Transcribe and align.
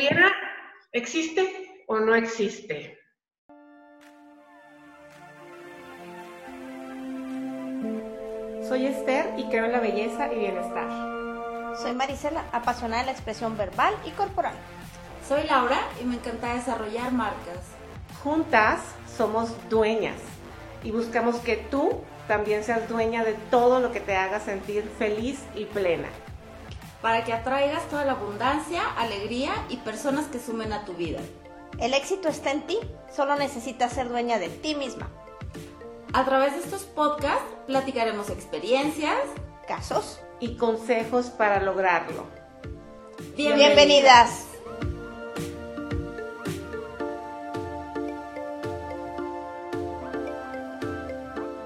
hubiera 0.00 0.32
existe 0.92 1.84
o 1.86 2.00
no 2.00 2.14
existe? 2.14 2.98
Soy 8.66 8.86
Esther 8.86 9.34
y 9.36 9.44
creo 9.50 9.66
en 9.66 9.72
la 9.72 9.80
belleza 9.80 10.32
y 10.32 10.38
bienestar. 10.38 10.88
Soy 11.76 11.92
Marisela, 11.92 12.44
apasionada 12.52 13.02
de 13.02 13.06
la 13.06 13.12
expresión 13.12 13.58
verbal 13.58 13.94
y 14.06 14.10
corporal. 14.12 14.54
Soy 15.28 15.42
Laura 15.44 15.78
y 16.00 16.04
me 16.04 16.14
encanta 16.14 16.54
desarrollar 16.54 17.12
marcas. 17.12 17.58
Juntas 18.22 18.80
somos 19.18 19.54
dueñas 19.68 20.16
y 20.82 20.92
buscamos 20.92 21.36
que 21.40 21.56
tú 21.56 22.00
también 22.26 22.64
seas 22.64 22.88
dueña 22.88 23.22
de 23.22 23.34
todo 23.50 23.80
lo 23.80 23.92
que 23.92 24.00
te 24.00 24.16
haga 24.16 24.40
sentir 24.40 24.82
feliz 24.98 25.44
y 25.54 25.66
plena. 25.66 26.08
Para 27.02 27.24
que 27.24 27.32
atraigas 27.32 27.88
toda 27.88 28.04
la 28.04 28.12
abundancia, 28.12 28.82
alegría 28.98 29.52
y 29.68 29.78
personas 29.78 30.26
que 30.26 30.38
sumen 30.38 30.72
a 30.72 30.84
tu 30.84 30.92
vida. 30.92 31.20
El 31.78 31.94
éxito 31.94 32.28
está 32.28 32.50
en 32.50 32.66
ti, 32.66 32.78
solo 33.14 33.36
necesitas 33.36 33.92
ser 33.92 34.08
dueña 34.10 34.38
de 34.38 34.48
ti 34.48 34.74
misma. 34.74 35.08
A 36.12 36.24
través 36.24 36.52
de 36.52 36.60
estos 36.60 36.82
podcasts 36.82 37.44
platicaremos 37.66 38.28
experiencias, 38.28 39.16
casos 39.66 40.20
y 40.40 40.56
consejos 40.56 41.26
para 41.26 41.60
lograrlo. 41.62 42.26
Bienvenidas. 43.36 44.46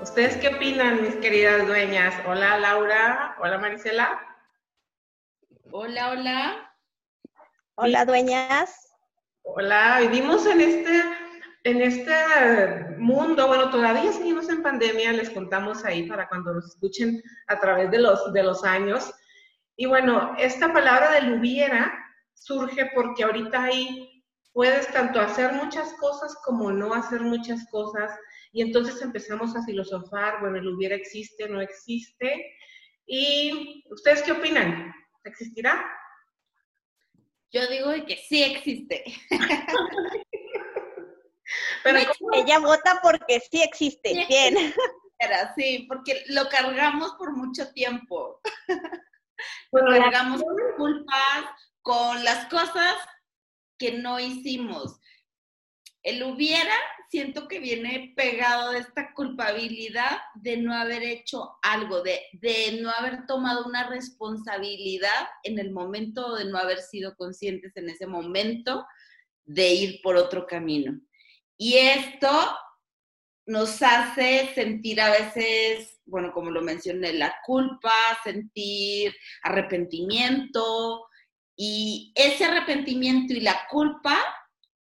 ¿Ustedes 0.02 0.36
qué 0.36 0.48
opinan, 0.48 1.02
mis 1.02 1.16
queridas 1.16 1.66
dueñas? 1.66 2.14
Hola 2.28 2.56
Laura, 2.58 3.34
hola 3.40 3.58
Marisela. 3.58 4.33
Hola, 5.76 6.12
hola. 6.12 6.72
Hola 7.74 8.04
dueñas. 8.04 8.94
Hola, 9.42 9.98
vivimos 10.02 10.46
en 10.46 10.60
este, 10.60 11.02
en 11.64 11.82
este 11.82 12.14
mundo, 12.98 13.48
bueno, 13.48 13.70
todavía 13.70 14.12
seguimos 14.12 14.48
en 14.50 14.62
pandemia, 14.62 15.10
les 15.10 15.30
contamos 15.30 15.84
ahí 15.84 16.08
para 16.08 16.28
cuando 16.28 16.54
nos 16.54 16.66
escuchen 16.66 17.20
a 17.48 17.58
través 17.58 17.90
de 17.90 17.98
los, 17.98 18.32
de 18.32 18.44
los 18.44 18.62
años. 18.62 19.12
Y 19.74 19.86
bueno, 19.86 20.36
esta 20.38 20.72
palabra 20.72 21.10
del 21.10 21.40
hubiera 21.40 21.92
surge 22.34 22.92
porque 22.94 23.24
ahorita 23.24 23.64
ahí 23.64 24.22
puedes 24.52 24.86
tanto 24.92 25.20
hacer 25.20 25.54
muchas 25.54 25.92
cosas 25.94 26.36
como 26.44 26.70
no 26.70 26.94
hacer 26.94 27.20
muchas 27.20 27.68
cosas 27.68 28.16
y 28.52 28.62
entonces 28.62 29.02
empezamos 29.02 29.56
a 29.56 29.64
filosofar, 29.64 30.38
bueno, 30.40 30.58
el 30.58 30.68
hubiera 30.68 30.94
existe, 30.94 31.48
no 31.48 31.60
existe. 31.60 32.46
¿Y 33.06 33.82
ustedes 33.90 34.22
qué 34.22 34.30
opinan? 34.30 34.94
¿Existirá? 35.24 35.84
Yo 37.52 37.66
digo 37.68 37.90
que 38.06 38.16
sí 38.16 38.42
existe. 38.42 39.04
Pero 41.82 41.98
ella 42.32 42.58
vota 42.58 43.00
porque 43.02 43.40
sí 43.40 43.62
existe. 43.62 44.26
Bien. 44.28 44.74
Sí, 45.56 45.86
porque 45.88 46.24
lo 46.28 46.48
cargamos 46.48 47.14
por 47.14 47.32
mucho 47.36 47.72
tiempo. 47.72 48.40
Bueno, 49.70 49.90
cargamos 49.90 50.42
culpas 50.76 51.44
con 51.82 52.22
las 52.24 52.46
cosas 52.46 52.96
que 53.78 53.92
no 53.92 54.20
hicimos. 54.20 55.00
El 56.02 56.22
hubiera 56.24 56.74
siento 57.14 57.46
que 57.46 57.60
viene 57.60 58.12
pegado 58.16 58.72
de 58.72 58.80
esta 58.80 59.14
culpabilidad 59.14 60.18
de 60.34 60.56
no 60.56 60.74
haber 60.74 61.04
hecho 61.04 61.58
algo, 61.62 62.02
de, 62.02 62.20
de 62.32 62.80
no 62.82 62.90
haber 62.90 63.24
tomado 63.28 63.64
una 63.66 63.88
responsabilidad 63.88 65.28
en 65.44 65.60
el 65.60 65.70
momento, 65.70 66.34
de 66.34 66.46
no 66.46 66.58
haber 66.58 66.80
sido 66.80 67.14
conscientes 67.14 67.70
en 67.76 67.88
ese 67.88 68.08
momento 68.08 68.84
de 69.44 69.74
ir 69.74 70.00
por 70.02 70.16
otro 70.16 70.44
camino. 70.44 71.00
Y 71.56 71.76
esto 71.76 72.28
nos 73.46 73.80
hace 73.80 74.52
sentir 74.52 75.00
a 75.00 75.10
veces, 75.10 76.00
bueno, 76.06 76.32
como 76.32 76.50
lo 76.50 76.62
mencioné, 76.62 77.12
la 77.12 77.32
culpa, 77.46 77.92
sentir 78.24 79.14
arrepentimiento, 79.44 81.06
y 81.56 82.12
ese 82.16 82.46
arrepentimiento 82.46 83.34
y 83.34 83.40
la 83.40 83.68
culpa 83.70 84.18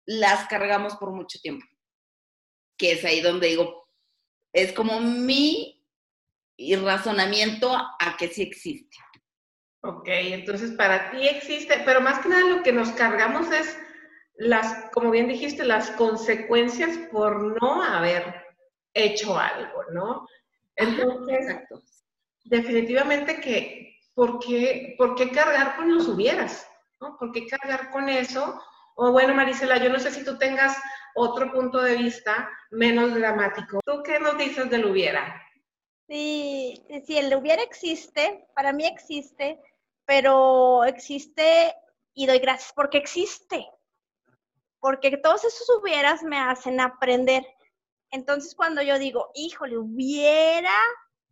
las 0.05 0.47
cargamos 0.47 0.95
por 0.95 1.11
mucho 1.11 1.39
tiempo 1.41 1.65
que 2.77 2.93
es 2.93 3.05
ahí 3.05 3.21
donde 3.21 3.47
digo, 3.47 3.87
es 4.53 4.73
como 4.73 4.99
mi 4.99 5.83
razonamiento 6.83 7.75
a 7.75 8.15
que 8.17 8.27
sí 8.27 8.43
existe. 8.43 8.97
Ok, 9.81 10.07
entonces 10.07 10.71
para 10.71 11.11
ti 11.11 11.27
existe, 11.27 11.81
pero 11.85 12.01
más 12.01 12.19
que 12.19 12.29
nada 12.29 12.49
lo 12.49 12.63
que 12.63 12.71
nos 12.71 12.89
cargamos 12.91 13.51
es 13.51 13.77
las, 14.37 14.89
como 14.91 15.11
bien 15.11 15.27
dijiste, 15.27 15.63
las 15.63 15.91
consecuencias 15.91 16.97
por 17.11 17.61
no 17.61 17.83
haber 17.83 18.43
hecho 18.93 19.37
algo, 19.37 19.83
¿no? 19.93 20.27
Entonces, 20.75 21.63
definitivamente 22.43 23.39
que, 23.39 23.99
¿por 24.13 24.39
qué, 24.39 24.95
¿por 24.97 25.15
qué 25.15 25.29
cargar 25.31 25.75
con 25.75 25.93
los 25.93 26.07
hubieras? 26.07 26.67
¿no? 26.99 27.17
¿Por 27.17 27.31
qué 27.31 27.45
cargar 27.47 27.91
con 27.91 28.09
eso? 28.09 28.61
O 28.95 29.11
bueno, 29.11 29.33
Marisela, 29.33 29.77
yo 29.77 29.89
no 29.89 29.99
sé 29.99 30.11
si 30.11 30.23
tú 30.23 30.37
tengas 30.37 30.77
otro 31.15 31.51
punto 31.51 31.81
de 31.81 31.97
vista 31.97 32.49
menos 32.71 33.13
dramático. 33.13 33.79
¿Tú 33.85 34.01
qué 34.03 34.19
nos 34.19 34.37
dices 34.37 34.69
del 34.69 34.85
hubiera? 34.85 35.41
Sí, 36.07 36.85
sí, 37.05 37.17
el 37.17 37.33
hubiera 37.35 37.61
existe, 37.61 38.47
para 38.55 38.71
mí 38.71 38.85
existe, 38.85 39.59
pero 40.05 40.83
existe 40.85 41.73
y 42.13 42.25
doy 42.25 42.39
gracias 42.39 42.71
porque 42.73 42.97
existe. 42.97 43.67
Porque 44.79 45.17
todos 45.17 45.43
esos 45.43 45.67
hubieras 45.81 46.23
me 46.23 46.37
hacen 46.37 46.79
aprender. 46.79 47.45
Entonces 48.11 48.55
cuando 48.55 48.81
yo 48.81 48.99
digo, 48.99 49.31
híjole, 49.33 49.77
hubiera 49.77 50.75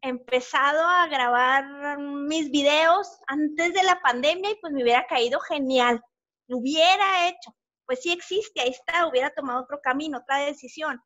empezado 0.01 0.85
a 0.85 1.07
grabar 1.07 1.97
mis 2.00 2.51
videos 2.51 3.07
antes 3.28 3.74
de 3.74 3.84
la 3.84 4.01
pandemia 4.01 4.51
y 4.51 4.56
pues 4.56 4.74
me 4.74 4.84
hubiera 4.84 5.06
caído 5.07 5.40
genial. 5.40 6.03
Hubiera 6.48 7.28
hecho 7.28 7.56
pues 7.86 8.02
sí 8.02 8.12
existe, 8.12 8.62
ahí 8.62 8.70
está, 8.70 9.08
hubiera 9.08 9.30
tomado 9.31 9.62
otro 9.62 9.80
camino, 9.81 10.20
otra 10.20 10.38
decisión. 10.38 11.02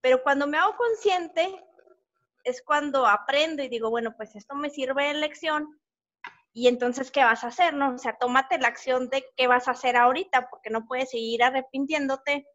Pero 0.00 0.22
cuando 0.22 0.46
me 0.46 0.58
hago 0.58 0.76
consciente, 0.76 1.64
es 2.44 2.62
cuando 2.62 3.06
aprendo 3.06 3.62
y 3.62 3.68
digo, 3.68 3.90
bueno, 3.90 4.14
pues 4.16 4.34
esto 4.34 4.54
me 4.54 4.70
sirve 4.70 5.08
de 5.08 5.14
lección. 5.14 5.80
Y 6.52 6.68
entonces, 6.68 7.10
¿qué 7.10 7.24
vas 7.24 7.44
a 7.44 7.48
hacer? 7.48 7.74
No? 7.74 7.94
O 7.94 7.98
sea, 7.98 8.18
tómate 8.18 8.58
la 8.58 8.68
acción 8.68 9.08
de 9.08 9.24
qué 9.36 9.46
vas 9.46 9.68
a 9.68 9.72
hacer 9.72 9.96
ahorita, 9.96 10.50
porque 10.50 10.70
no 10.70 10.86
puedes 10.86 11.10
seguir 11.10 11.42
arrepintiéndote 11.42 12.46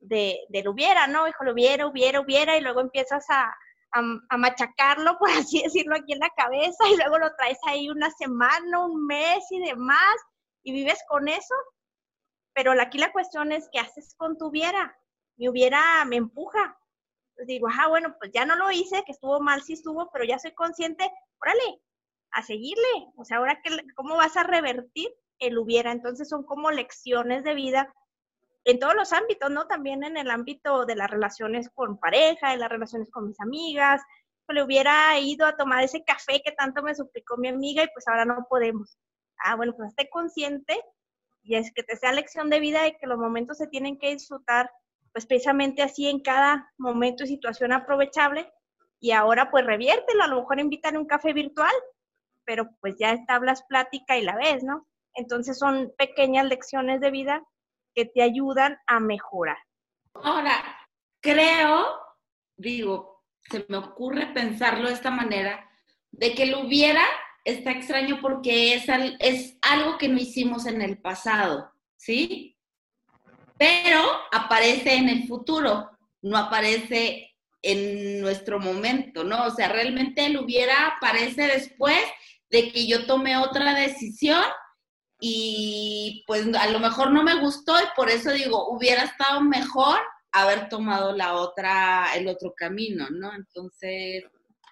de, 0.00 0.46
lo 0.64 0.72
hubiera, 0.72 1.06
¿no? 1.06 1.28
Hijo, 1.28 1.44
lo 1.44 1.52
hubiera, 1.52 1.86
hubiera, 1.86 2.20
hubiera, 2.20 2.56
y 2.56 2.60
luego 2.60 2.80
empiezas 2.80 3.24
a, 3.28 3.54
a, 3.92 4.36
machacarlo, 4.36 5.16
por 5.18 5.30
así 5.30 5.62
decirlo, 5.62 5.96
aquí 5.96 6.14
en 6.14 6.20
la 6.20 6.30
cabeza, 6.30 6.88
y 6.88 6.96
luego 6.96 7.18
lo 7.18 7.34
traes 7.36 7.58
ahí 7.66 7.88
una 7.88 8.10
semana, 8.10 8.84
un 8.84 9.06
mes 9.06 9.44
y 9.50 9.60
demás, 9.60 10.16
y 10.62 10.72
vives 10.72 11.02
con 11.08 11.28
eso, 11.28 11.54
pero 12.54 12.72
aquí 12.80 12.98
la 12.98 13.12
cuestión 13.12 13.52
es, 13.52 13.68
¿qué 13.72 13.78
haces 13.78 14.14
con 14.16 14.36
tu 14.36 14.46
hubiera? 14.48 14.96
Mi 15.36 15.48
hubiera 15.48 16.04
me 16.04 16.16
empuja. 16.16 16.78
Pues 17.34 17.46
digo, 17.46 17.68
ah, 17.72 17.88
bueno, 17.88 18.14
pues 18.18 18.32
ya 18.32 18.44
no 18.44 18.56
lo 18.56 18.70
hice, 18.70 19.02
que 19.04 19.12
estuvo 19.12 19.40
mal, 19.40 19.62
sí 19.62 19.72
estuvo, 19.72 20.10
pero 20.12 20.24
ya 20.24 20.38
soy 20.38 20.52
consciente, 20.52 21.10
órale, 21.40 21.80
a 22.32 22.42
seguirle. 22.42 23.12
O 23.16 23.24
sea, 23.24 23.38
ahora, 23.38 23.60
que, 23.62 23.70
¿cómo 23.94 24.16
vas 24.16 24.36
a 24.36 24.42
revertir 24.42 25.08
el 25.38 25.56
hubiera? 25.58 25.92
Entonces 25.92 26.28
son 26.28 26.44
como 26.44 26.70
lecciones 26.70 27.44
de 27.44 27.54
vida 27.54 27.94
en 28.64 28.78
todos 28.78 28.94
los 28.94 29.12
ámbitos, 29.12 29.50
¿no? 29.50 29.66
También 29.66 30.04
en 30.04 30.16
el 30.16 30.30
ámbito 30.30 30.84
de 30.84 30.96
las 30.96 31.10
relaciones 31.10 31.70
con 31.70 31.98
pareja, 31.98 32.52
en 32.52 32.60
las 32.60 32.68
relaciones 32.68 33.10
con 33.10 33.26
mis 33.28 33.40
amigas. 33.40 34.02
Le 34.48 34.64
hubiera 34.64 35.16
ido 35.18 35.46
a 35.46 35.56
tomar 35.56 35.84
ese 35.84 36.02
café 36.04 36.42
que 36.44 36.52
tanto 36.52 36.82
me 36.82 36.94
suplicó 36.94 37.36
mi 37.36 37.48
amiga 37.48 37.84
y 37.84 37.88
pues 37.94 38.06
ahora 38.08 38.24
no 38.24 38.46
podemos. 38.48 38.98
Ah, 39.42 39.56
bueno, 39.56 39.74
pues 39.76 39.90
esté 39.90 40.08
consciente 40.10 40.82
y 41.42 41.56
es 41.56 41.72
que 41.72 41.82
te 41.82 41.96
sea 41.96 42.12
lección 42.12 42.50
de 42.50 42.60
vida 42.60 42.86
y 42.86 42.96
que 42.96 43.06
los 43.06 43.18
momentos 43.18 43.58
se 43.58 43.66
tienen 43.66 43.98
que 43.98 44.12
disfrutar, 44.12 44.70
pues 45.12 45.26
precisamente 45.26 45.82
así 45.82 46.08
en 46.08 46.20
cada 46.20 46.72
momento 46.78 47.24
y 47.24 47.28
situación 47.28 47.72
aprovechable. 47.72 48.50
Y 49.00 49.12
ahora 49.12 49.50
pues 49.50 49.64
reviértelo, 49.64 50.22
a 50.22 50.26
lo 50.26 50.40
mejor 50.40 50.60
invitan 50.60 50.96
un 50.96 51.06
café 51.06 51.32
virtual, 51.32 51.72
pero 52.44 52.68
pues 52.80 52.96
ya 52.98 53.12
establas 53.12 53.62
plática 53.64 54.18
y 54.18 54.22
la 54.22 54.36
ves, 54.36 54.62
¿no? 54.62 54.86
Entonces 55.14 55.58
son 55.58 55.92
pequeñas 55.96 56.46
lecciones 56.46 57.00
de 57.00 57.10
vida 57.10 57.42
que 57.94 58.04
te 58.04 58.22
ayudan 58.22 58.78
a 58.86 59.00
mejorar. 59.00 59.58
Ahora, 60.14 60.52
creo, 61.20 61.98
digo, 62.56 63.24
se 63.48 63.64
me 63.68 63.78
ocurre 63.78 64.26
pensarlo 64.26 64.88
de 64.88 64.94
esta 64.94 65.10
manera, 65.10 65.68
de 66.12 66.34
que 66.34 66.46
lo 66.46 66.60
hubiera 66.60 67.02
está 67.44 67.72
extraño 67.72 68.20
porque 68.20 68.74
es, 68.74 68.84
es 69.18 69.56
algo 69.62 69.98
que 69.98 70.08
no 70.08 70.18
hicimos 70.18 70.66
en 70.66 70.82
el 70.82 70.98
pasado, 70.98 71.72
¿sí? 71.96 72.56
Pero 73.58 74.02
aparece 74.32 74.94
en 74.94 75.08
el 75.08 75.26
futuro, 75.26 75.90
no 76.22 76.36
aparece 76.36 77.30
en 77.62 78.20
nuestro 78.20 78.58
momento, 78.58 79.24
¿no? 79.24 79.44
O 79.46 79.50
sea, 79.50 79.68
realmente 79.68 80.26
él 80.26 80.38
hubiera 80.38 80.86
aparece 80.86 81.42
después 81.42 81.98
de 82.50 82.72
que 82.72 82.86
yo 82.86 83.06
tomé 83.06 83.36
otra 83.36 83.74
decisión 83.74 84.42
y 85.20 86.24
pues 86.26 86.46
a 86.54 86.66
lo 86.68 86.80
mejor 86.80 87.10
no 87.12 87.22
me 87.22 87.38
gustó 87.40 87.78
y 87.78 87.84
por 87.94 88.08
eso 88.08 88.32
digo, 88.32 88.70
hubiera 88.70 89.02
estado 89.02 89.42
mejor 89.42 89.98
haber 90.32 90.68
tomado 90.68 91.12
la 91.14 91.34
otra, 91.34 92.14
el 92.14 92.28
otro 92.28 92.54
camino, 92.56 93.08
¿no? 93.10 93.34
Entonces, 93.34 94.24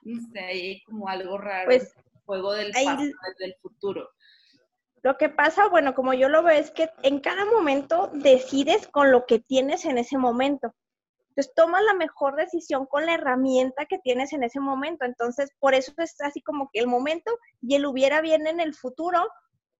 no 0.03 0.21
sé, 0.33 0.41
hay 0.41 0.83
como 0.83 1.09
algo 1.09 1.37
raro, 1.37 1.67
pues, 1.67 1.93
juego 2.29 2.53
del 2.53 2.73
pasado, 2.73 3.03
del 3.39 3.55
futuro. 3.63 4.11
Lo 5.03 5.17
que 5.17 5.31
pasa, 5.31 5.69
bueno, 5.69 5.95
como 5.95 6.13
yo 6.13 6.29
lo 6.29 6.43
veo, 6.43 6.59
es 6.59 6.71
que 6.71 6.91
en 7.03 7.21
cada 7.21 7.47
momento 7.47 8.11
decides 8.13 8.87
con 8.89 9.11
lo 9.11 9.25
que 9.25 9.39
tienes 9.39 9.87
en 9.87 9.97
ese 9.97 10.19
momento. 10.19 10.75
Entonces 11.31 11.55
tomas 11.55 11.83
la 11.85 11.95
mejor 11.95 12.37
decisión 12.37 12.85
con 12.85 13.07
la 13.07 13.15
herramienta 13.15 13.87
que 13.87 13.99
tienes 13.99 14.33
en 14.33 14.43
ese 14.43 14.61
momento. 14.61 15.07
Entonces, 15.07 15.51
por 15.59 15.75
eso 15.75 15.93
es 15.97 16.21
así 16.21 16.43
como 16.43 16.69
que 16.71 16.81
el 16.81 16.87
momento 16.87 17.31
y 17.63 17.77
el 17.77 17.87
hubiera 17.87 18.21
bien 18.21 18.47
en 18.47 18.61
el 18.61 18.75
futuro, 18.75 19.27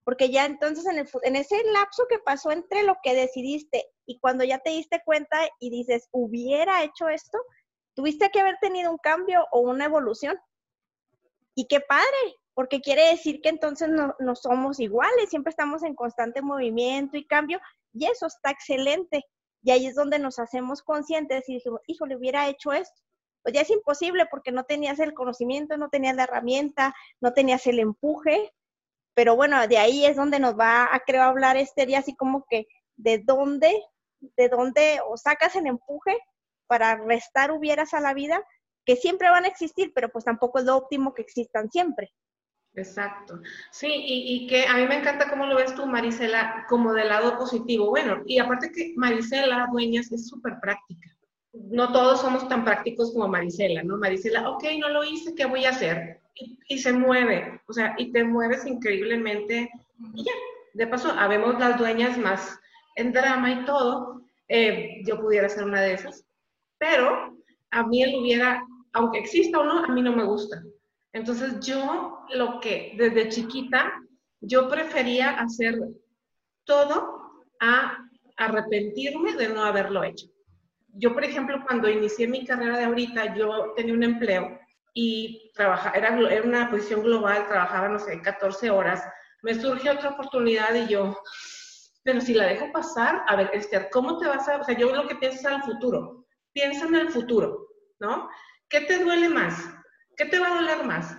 porque 0.05 0.31
ya 0.31 0.47
entonces 0.47 0.87
en, 0.87 0.99
el, 0.99 1.09
en 1.25 1.37
ese 1.37 1.57
lapso 1.73 2.05
que 2.09 2.19
pasó 2.19 2.51
entre 2.51 2.83
lo 2.83 2.97
que 3.03 3.15
decidiste 3.15 3.85
y 4.07 4.19
cuando 4.21 4.45
ya 4.45 4.59
te 4.61 4.71
diste 4.71 5.03
cuenta 5.05 5.37
y 5.61 5.69
dices, 5.69 6.09
hubiera 6.13 6.83
hecho 6.83 7.11
esto, 7.11 7.39
tuviste 7.95 8.31
que 8.31 8.41
haber 8.41 8.57
tenido 8.61 8.91
un 8.91 8.99
cambio 8.99 9.47
o 9.51 9.61
una 9.61 9.85
evolución. 9.85 10.39
Y 11.59 11.67
qué 11.67 11.81
padre, 11.81 12.07
porque 12.55 12.81
quiere 12.81 13.11
decir 13.11 13.41
que 13.41 13.49
entonces 13.49 13.89
no, 13.89 14.37
somos 14.37 14.79
iguales, 14.79 15.29
siempre 15.29 15.51
estamos 15.51 15.83
en 15.83 15.97
constante 15.97 16.41
movimiento 16.41 17.17
y 17.17 17.27
cambio, 17.27 17.59
y 17.93 18.07
eso 18.07 18.27
está 18.27 18.53
excelente. 18.53 19.25
Y 19.65 19.73
ahí 19.73 19.87
es 19.87 19.97
donde 19.97 20.21
nos 20.21 20.39
hacemos 20.39 20.83
conscientes 20.83 21.49
y 21.49 21.55
dijimos, 21.55 21.81
le 22.07 22.15
hubiera 22.15 22.47
hecho 22.49 22.73
esto. 22.73 23.03
Pues 23.43 23.57
ya 23.57 23.63
es 23.63 23.71
imposible 23.71 24.27
porque 24.31 24.53
no 24.53 24.63
tenías 24.63 25.01
el 25.01 25.15
conocimiento, 25.15 25.77
no 25.77 25.89
tenías 25.89 26.15
la 26.15 26.23
herramienta, 26.23 26.95
no 27.21 27.33
tenías 27.33 27.67
el 27.67 27.81
empuje. 27.81 28.53
Pero 29.15 29.35
bueno, 29.35 29.67
de 29.67 29.79
ahí 29.79 30.07
es 30.07 30.15
donde 30.15 30.39
nos 30.39 30.57
va 30.57 30.95
a, 30.95 31.01
creo, 31.01 31.25
hablar 31.25 31.57
este 31.57 31.87
día, 31.87 31.99
así 31.99 32.15
como 32.15 32.47
que 32.49 32.69
de 32.95 33.19
dónde, 33.19 33.83
de 34.21 34.49
dónde 34.49 35.01
o 35.09 35.17
sacas 35.17 35.57
el 35.57 35.67
empuje 35.67 36.17
para 36.69 36.95
restar 36.99 37.51
hubieras 37.51 37.95
a 37.95 38.01
la 38.01 38.15
vida, 38.15 38.45
que 38.89 38.97
siempre 38.97 39.29
van 39.29 39.45
a 39.45 39.49
existir, 39.49 39.93
pero 39.95 40.09
pues 40.09 40.25
tampoco 40.25 40.59
es 40.59 40.65
lo 40.65 40.75
óptimo 40.75 41.13
que 41.13 41.21
existan 41.21 41.71
siempre. 41.71 42.11
Exacto. 42.75 43.39
Sí, 43.71 43.87
y, 43.93 44.47
que 44.47 44.67
a 44.67 44.79
mí 44.79 44.87
me 44.87 44.97
encanta 44.97 45.29
cómo 45.29 45.45
lo 45.45 45.57
ves 45.57 45.75
tú, 45.75 45.85
Marisela, 45.85 46.65
como 46.71 46.95
del 46.95 47.11
lado 47.11 47.37
positivo. 47.37 47.91
Bueno, 47.91 48.23
y 48.25 48.39
aparte 48.39 48.73
que 48.73 48.95
Marisela 48.97 49.69
Dueñas 49.71 50.11
es 50.11 50.27
súper 50.27 50.55
práctica. 50.63 51.15
No 51.53 51.93
todos 51.93 52.23
somos 52.23 52.49
tan 52.49 52.65
prácticos 52.65 53.13
como 53.13 53.29
Marisela, 53.29 53.83
¿no? 53.83 53.99
Marisela, 53.99 54.49
ok, 54.49 54.65
no 54.81 54.89
lo 54.89 55.05
hice, 55.05 55.35
¿qué 55.35 55.45
voy 55.45 55.67
a 55.67 55.71
hacer? 55.71 56.23
Y, 56.69 56.79
se 56.79 56.95
mueve, 56.95 57.61
o 57.69 57.75
sea, 57.75 57.95
y 57.99 58.11
te 58.11 58.25
mueves 58.25 58.65
increíblemente. 58.65 59.71
Y 60.15 60.25
ya, 60.25 60.33
de 60.73 60.87
paso, 60.87 61.11
habemos 61.11 61.59
las 61.59 61.77
dueñas 61.77 62.17
más 62.17 62.59
en 62.97 63.13
drama 63.13 63.53
y 63.53 63.65
todo. 63.67 64.23
Eh, 64.49 65.03
yo 65.05 65.21
pudiera 65.21 65.47
ser 65.51 65.65
una 65.65 65.83
de 65.83 65.93
esas. 65.93 66.25
Pero 66.79 67.37
a 67.71 67.87
mí 67.87 68.03
él 68.03 68.17
hubiera, 68.19 68.63
aunque 68.93 69.19
exista 69.19 69.59
o 69.59 69.65
no, 69.65 69.85
a 69.85 69.89
mí 69.89 70.03
no 70.03 70.13
me 70.13 70.25
gusta. 70.25 70.63
Entonces 71.13 71.61
yo 71.61 72.25
lo 72.35 72.61
que 72.61 72.95
desde 72.97 73.29
chiquita, 73.29 73.93
yo 74.41 74.69
prefería 74.69 75.31
hacer 75.31 75.79
todo 76.65 77.45
a 77.61 77.99
arrepentirme 78.37 79.35
de 79.35 79.49
no 79.49 79.65
haberlo 79.65 80.05
hecho. 80.05 80.27
Yo, 80.95 81.13
por 81.13 81.25
ejemplo, 81.25 81.63
cuando 81.67 81.89
inicié 81.89 82.27
mi 82.27 82.45
carrera 82.45 82.79
de 82.79 82.85
ahorita, 82.85 83.35
yo 83.35 83.73
tenía 83.77 83.95
un 83.95 84.03
empleo 84.03 84.59
y 84.95 85.51
trabajaba, 85.55 85.97
era, 85.97 86.19
era 86.31 86.43
una 86.43 86.71
posición 86.71 87.03
global, 87.03 87.47
trabajaba, 87.47 87.89
no 87.89 87.99
sé, 87.99 88.21
14 88.21 88.71
horas. 88.71 89.03
Me 89.43 89.55
surgió 89.55 89.93
otra 89.93 90.11
oportunidad 90.11 90.75
y 90.75 90.89
yo, 90.89 91.17
pero 92.03 92.21
si 92.21 92.35
la 92.35 92.47
dejo 92.47 92.73
pasar, 92.73 93.23
a 93.27 93.37
ver, 93.37 93.51
Esther, 93.53 93.89
¿cómo 93.93 94.19
te 94.19 94.27
vas 94.27 94.49
a...? 94.49 94.57
O 94.57 94.65
sea, 94.65 94.77
yo 94.77 94.95
lo 94.95 95.07
que 95.07 95.17
pienso 95.17 95.39
es 95.39 95.47
al 95.47 95.63
futuro. 95.63 96.27
Piensa 96.53 96.87
en 96.87 96.95
el 96.95 97.11
futuro, 97.11 97.69
¿no? 98.01 98.29
¿Qué 98.69 98.83
te 98.83 98.99
duele 98.99 99.29
más? 99.29 99.55
¿Qué 100.17 100.27
te 100.27 100.39
va 100.39 100.49
a 100.49 100.55
doler 100.57 100.85
más? 100.85 101.17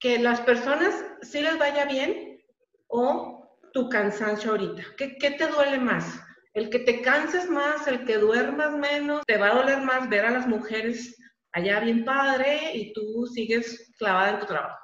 ¿Que 0.00 0.18
las 0.18 0.40
personas 0.40 1.04
sí 1.20 1.40
les 1.42 1.58
vaya 1.58 1.84
bien 1.84 2.40
o 2.88 3.58
tu 3.72 3.88
cansancio 3.88 4.52
ahorita? 4.52 4.82
¿Qué, 4.96 5.08
te 5.08 5.46
duele 5.46 5.78
más? 5.78 6.20
¿El 6.54 6.70
que 6.70 6.78
te 6.78 7.02
canses 7.02 7.50
más, 7.50 7.86
el 7.86 8.04
que 8.04 8.16
duermas 8.18 8.72
menos? 8.72 9.22
¿Te 9.26 9.36
va 9.36 9.48
a 9.48 9.54
doler 9.56 9.80
más 9.80 10.08
ver 10.08 10.24
a 10.24 10.30
las 10.30 10.46
mujeres 10.46 11.16
allá 11.52 11.80
bien 11.80 12.04
padre 12.04 12.72
y 12.74 12.92
tú 12.94 13.26
sigues 13.26 13.92
clavada 13.98 14.30
en 14.30 14.40
tu 14.40 14.46
trabajo? 14.46 14.78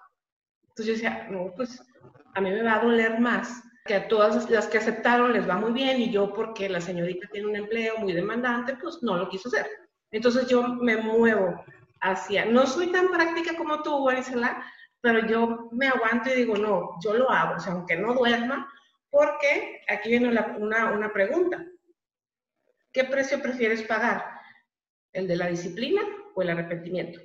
Entonces 0.69 0.87
yo 0.87 0.93
decía, 0.93 1.29
no, 1.31 1.53
pues 1.57 1.83
a 2.35 2.41
mí 2.41 2.51
me 2.51 2.63
va 2.63 2.77
a 2.77 2.85
doler 2.85 3.19
más 3.21 3.63
que 3.87 3.95
a 3.95 4.07
todas 4.07 4.51
las 4.51 4.67
que 4.67 4.79
aceptaron 4.79 5.33
les 5.33 5.49
va 5.49 5.57
muy 5.57 5.73
bien 5.73 5.99
y 5.99 6.13
yo 6.13 6.35
porque 6.35 6.69
la 6.69 6.81
señorita 6.81 7.27
tiene 7.33 7.49
un 7.49 7.57
empleo 7.57 7.97
muy 7.97 8.13
demandante, 8.13 8.77
pues 8.77 8.99
no 9.03 9.17
lo 9.17 9.31
quiso 9.31 9.49
hacer. 9.49 9.67
Entonces 10.11 10.49
yo 10.49 10.67
me 10.67 10.97
muevo 10.97 11.63
hacia, 12.01 12.45
no 12.45 12.67
soy 12.67 12.93
tan 12.93 13.09
práctica 13.09 13.57
como 13.57 13.83
tú, 13.83 14.05
Marisela, 14.05 14.65
pero 15.01 15.27
yo 15.27 15.69
me 15.73 15.89
aguanto 15.89 16.31
y 16.31 16.35
digo, 16.35 16.57
no, 16.57 16.97
yo 17.03 17.15
lo 17.15 17.31
hago, 17.31 17.57
o 17.57 17.61
sea, 17.61 17.73
aunque 17.73 17.97
no 17.97 18.15
duerma, 18.15 18.73
porque 19.11 19.81
aquí 19.89 20.11
viene 20.11 20.29
una, 20.29 20.93
una 20.93 21.13
pregunta. 21.13 21.65
¿Qué 22.93 23.05
precio 23.05 23.41
prefieres 23.41 23.83
pagar? 23.83 24.25
¿El 25.13 25.29
de 25.29 25.37
la 25.37 25.47
disciplina 25.47 26.03
o 26.35 26.43
el 26.43 26.51
arrepentimiento? 26.51 27.21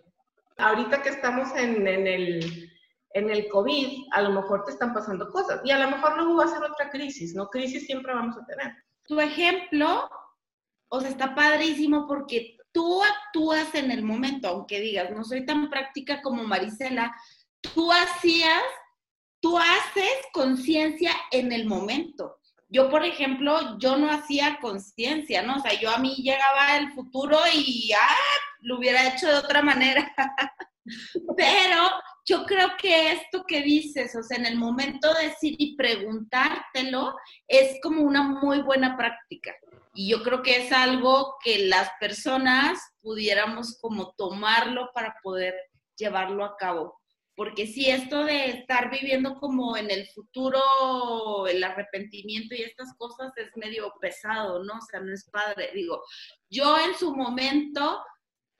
Ahorita 0.57 1.01
que 1.01 1.09
estamos 1.09 1.49
en, 1.55 1.87
en, 1.87 2.05
el, 2.05 2.71
en 3.11 3.29
el 3.29 3.47
COVID, 3.49 4.07
a 4.11 4.21
lo 4.21 4.31
mejor 4.31 4.65
te 4.65 4.71
están 4.71 4.93
pasando 4.93 5.29
cosas 5.31 5.61
y 5.63 5.71
a 5.71 5.79
lo 5.79 5.89
mejor 5.89 6.15
luego 6.15 6.37
va 6.37 6.45
a 6.45 6.47
ser 6.47 6.63
otra 6.63 6.89
crisis, 6.89 7.33
¿no? 7.33 7.47
Crisis 7.47 7.85
siempre 7.85 8.13
vamos 8.13 8.37
a 8.37 8.45
tener. 8.45 8.73
Tu 9.05 9.19
ejemplo, 9.19 10.09
o 10.89 10.99
sea, 11.01 11.09
está 11.09 11.33
padrísimo 11.33 12.07
porque 12.07 12.57
tú 12.73 13.01
actúas 13.03 13.73
en 13.75 13.91
el 13.91 14.03
momento, 14.03 14.49
aunque 14.49 14.81
digas, 14.81 15.11
no 15.11 15.23
soy 15.23 15.45
tan 15.45 15.69
práctica 15.69 16.21
como 16.21 16.43
Marisela, 16.43 17.15
tú 17.61 17.91
hacías, 17.91 18.63
tú 19.39 19.57
haces 19.57 20.13
conciencia 20.33 21.11
en 21.31 21.51
el 21.51 21.65
momento. 21.65 22.39
Yo, 22.67 22.89
por 22.89 23.05
ejemplo, 23.05 23.77
yo 23.77 23.97
no 23.97 24.11
hacía 24.11 24.57
conciencia, 24.59 25.43
¿no? 25.43 25.57
O 25.57 25.59
sea, 25.59 25.79
yo 25.79 25.91
a 25.91 25.99
mí 25.99 26.15
llegaba 26.15 26.77
el 26.77 26.91
futuro 26.93 27.37
y, 27.53 27.91
ah, 27.93 28.15
lo 28.61 28.79
hubiera 28.79 29.07
hecho 29.07 29.27
de 29.27 29.35
otra 29.35 29.61
manera. 29.61 30.11
Pero 31.37 31.91
yo 32.25 32.45
creo 32.45 32.71
que 32.81 33.11
esto 33.11 33.43
que 33.47 33.61
dices, 33.61 34.15
o 34.15 34.23
sea, 34.23 34.37
en 34.37 34.47
el 34.47 34.57
momento 34.57 35.13
de 35.13 35.29
decir 35.29 35.55
y 35.59 35.75
preguntártelo, 35.75 37.15
es 37.47 37.77
como 37.81 38.01
una 38.01 38.23
muy 38.23 38.61
buena 38.61 38.97
práctica. 38.97 39.53
Y 39.93 40.09
yo 40.09 40.23
creo 40.23 40.41
que 40.41 40.65
es 40.65 40.71
algo 40.71 41.35
que 41.43 41.67
las 41.67 41.89
personas 41.99 42.79
pudiéramos 43.01 43.77
como 43.79 44.13
tomarlo 44.13 44.89
para 44.93 45.15
poder 45.21 45.55
llevarlo 45.95 46.43
a 46.43 46.57
cabo. 46.57 46.99
Porque 47.35 47.65
si 47.65 47.89
esto 47.89 48.23
de 48.25 48.45
estar 48.49 48.91
viviendo 48.91 49.39
como 49.39 49.75
en 49.75 49.89
el 49.89 50.07
futuro, 50.07 51.47
el 51.47 51.63
arrepentimiento 51.63 52.53
y 52.53 52.61
estas 52.61 52.95
cosas 52.97 53.31
es 53.37 53.49
medio 53.55 53.91
pesado, 53.99 54.63
¿no? 54.63 54.73
O 54.73 54.81
sea, 54.81 54.99
no 54.99 55.11
es 55.11 55.27
padre. 55.31 55.71
Digo, 55.73 56.03
yo 56.49 56.77
en 56.77 56.95
su 56.95 57.15
momento 57.15 58.03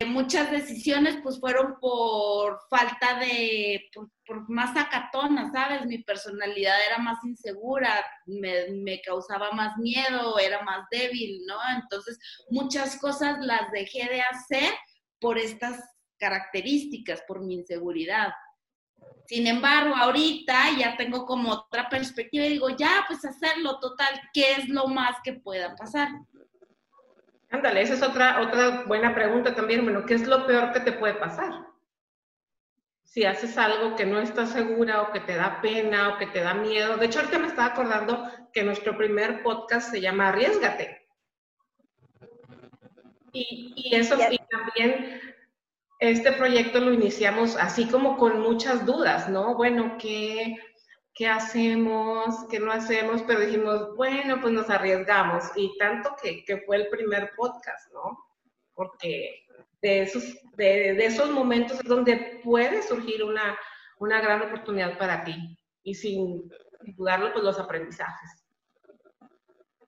muchas 0.05 0.51
decisiones 0.51 1.17
pues 1.24 1.39
fueron 1.39 1.79
por 1.79 2.60
falta 2.69 3.19
de, 3.19 3.89
por, 4.25 4.50
más 4.50 4.75
acatona, 4.77 5.51
¿sabes? 5.51 5.86
Mi 5.86 6.00
personalidad 6.03 6.75
era 6.88 6.98
más 6.98 7.24
insegura, 7.24 8.03
me, 8.25 8.69
me, 8.72 9.01
causaba 9.01 9.51
más 9.51 9.77
miedo, 9.77 10.39
era 10.39 10.63
más 10.63 10.86
débil, 10.91 11.41
¿no? 11.45 11.55
Entonces 11.75 12.17
muchas 12.50 12.98
cosas 12.98 13.39
las 13.41 13.72
dejé 13.72 14.07
de 14.10 14.22
hacer 14.22 14.74
por 15.19 15.38
estas 15.38 15.79
características, 16.17 17.22
por 17.27 17.43
mi 17.43 17.55
inseguridad. 17.55 18.33
Sin 19.25 19.48
embargo, 19.48 19.95
ahorita 19.95 20.77
ya 20.77 20.98
tengo 20.98 21.25
como 21.25 21.51
otra 21.51 21.89
perspectiva 21.89 22.45
y 22.45 22.50
digo, 22.50 22.69
ya, 22.69 23.05
pues 23.07 23.24
hacerlo 23.25 23.79
total, 23.79 24.22
¿qué 24.33 24.53
es 24.53 24.69
lo 24.69 24.88
más 24.88 25.17
que 25.24 25.33
pueda 25.33 25.75
pasar? 25.75 26.10
Ándale, 27.53 27.83
esa 27.83 27.93
es 27.93 28.01
otra, 28.01 28.41
otra 28.41 28.83
buena 28.88 29.13
pregunta 29.13 29.53
también. 29.53 29.83
Bueno, 29.83 30.07
¿qué 30.07 30.15
es 30.15 30.25
lo 30.25 30.48
peor 30.48 30.74
que 30.74 30.79
te 30.79 30.91
puede 30.91 31.13
pasar? 31.13 31.51
Si 33.03 33.25
haces 33.25 33.60
algo 33.60 33.95
que 33.95 34.07
no 34.07 34.19
estás 34.19 34.50
segura 34.50 35.03
o 35.03 35.12
que 35.12 35.19
te 35.19 35.36
da 35.36 35.62
pena 35.62 36.10
o 36.10 36.17
que 36.17 36.25
te 36.25 36.41
da 36.41 36.55
miedo. 36.55 36.98
De 36.98 37.05
hecho, 37.05 37.19
ahorita 37.19 37.38
me 37.38 37.45
estaba 37.45 37.67
acordando 37.67 38.27
que 38.51 38.63
nuestro 38.63 38.98
primer 38.98 39.43
podcast 39.43 39.91
se 39.91 40.01
llama 40.01 40.29
Arriesgate. 40.29 41.05
Y, 43.31 43.74
y 43.75 43.95
eso, 43.98 44.17
y 44.31 44.39
también 44.50 45.22
este 46.00 46.31
proyecto 46.31 46.79
lo 46.79 46.91
iniciamos 46.91 47.55
así 47.55 47.88
como 47.88 48.17
con 48.17 48.41
muchas 48.41 48.83
dudas, 48.83 49.29
¿no? 49.29 49.53
Bueno, 49.53 49.95
¿qué, 50.00 50.57
qué 51.13 51.27
hacemos, 51.27 52.46
qué 52.50 52.60
no 52.60 52.72
hacemos, 52.72 53.22
pero 53.24 53.41
dijimos, 53.41 53.96
bueno, 53.96 54.39
pues 54.41 54.53
nos 54.53 54.70
arriesgamos. 54.70 55.43
Y 55.55 55.77
tanto 55.77 56.15
que, 56.22 56.43
que 56.46 56.58
fue 56.62 56.77
el 56.77 56.89
primer 56.89 57.32
podcast, 57.36 57.91
¿no? 57.93 58.17
Porque 58.74 59.46
de 59.84 60.01
esos, 60.01 60.24
de, 60.55 61.05
esos 61.05 61.29
momentos 61.29 61.79
es 61.79 61.88
donde 61.88 62.39
puede 62.43 62.82
surgir 62.82 63.24
una, 63.24 63.58
una 64.00 64.22
gran 64.22 64.41
oportunidad 64.41 64.98
para 64.98 65.24
ti. 65.24 65.58
Y 65.84 65.93
sin, 65.93 66.50
dudarlo, 66.96 67.32
pues 67.34 67.43
los 67.43 67.60
aprendizajes. 67.60 68.46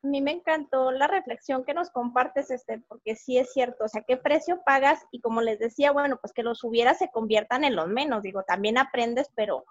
A 0.03 0.07
mí 0.07 0.21
me 0.21 0.31
encantó 0.31 0.91
la 0.91 1.07
reflexión 1.07 1.65
que 1.65 1.73
nos 1.73 1.89
compartes, 1.89 2.51
este, 2.51 2.79
porque 2.87 3.15
sí 3.15 3.39
es 3.39 3.51
cierto, 3.53 3.85
o 3.85 3.87
sea, 3.87 4.03
¿qué 4.03 4.17
precio 4.17 4.61
pagas? 4.63 5.03
Y 5.11 5.19
como 5.19 5.41
les 5.41 5.57
decía, 5.57 5.91
bueno, 5.91 6.19
pues 6.21 6.31
que 6.31 6.43
los 6.43 6.63
hubieras 6.63 6.99
se 6.99 7.09
conviertan 7.09 7.63
en 7.63 7.75
los 7.75 7.87
menos, 7.87 8.21
digo, 8.21 8.43
también 8.43 8.77
aprendes, 8.77 9.31
pero, 9.35 9.65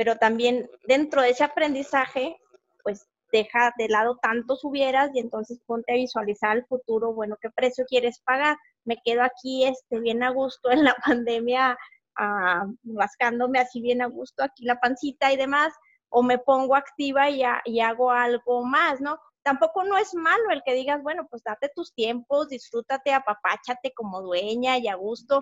pero 0.00 0.16
también 0.16 0.70
dentro 0.86 1.20
de 1.20 1.28
ese 1.28 1.44
aprendizaje, 1.44 2.34
pues 2.82 3.06
deja 3.32 3.74
de 3.76 3.86
lado 3.90 4.16
tantos 4.22 4.64
hubieras 4.64 5.10
y 5.12 5.18
entonces 5.18 5.60
ponte 5.66 5.92
a 5.92 5.96
visualizar 5.96 6.56
el 6.56 6.64
futuro, 6.64 7.12
bueno, 7.12 7.36
¿qué 7.38 7.50
precio 7.50 7.84
quieres 7.86 8.18
pagar? 8.20 8.56
Me 8.86 8.96
quedo 9.04 9.22
aquí 9.22 9.66
este, 9.66 10.00
bien 10.00 10.22
a 10.22 10.30
gusto 10.30 10.70
en 10.70 10.84
la 10.84 10.94
pandemia, 11.06 11.76
ah, 12.16 12.64
rascándome 12.82 13.58
así 13.58 13.82
bien 13.82 14.00
a 14.00 14.06
gusto 14.06 14.42
aquí 14.42 14.64
la 14.64 14.80
pancita 14.80 15.34
y 15.34 15.36
demás, 15.36 15.74
o 16.08 16.22
me 16.22 16.38
pongo 16.38 16.76
activa 16.76 17.28
y, 17.28 17.42
y 17.66 17.80
hago 17.80 18.10
algo 18.10 18.64
más, 18.64 19.02
¿no? 19.02 19.20
tampoco 19.42 19.84
no 19.84 19.98
es 19.98 20.14
malo 20.14 20.48
el 20.50 20.62
que 20.64 20.72
digas, 20.72 21.02
bueno, 21.02 21.26
pues 21.28 21.42
date 21.42 21.70
tus 21.74 21.92
tiempos, 21.92 22.48
disfrútate, 22.48 23.12
apapáchate 23.12 23.92
como 23.94 24.22
dueña 24.22 24.78
y 24.78 24.88
a 24.88 24.94
gusto, 24.94 25.40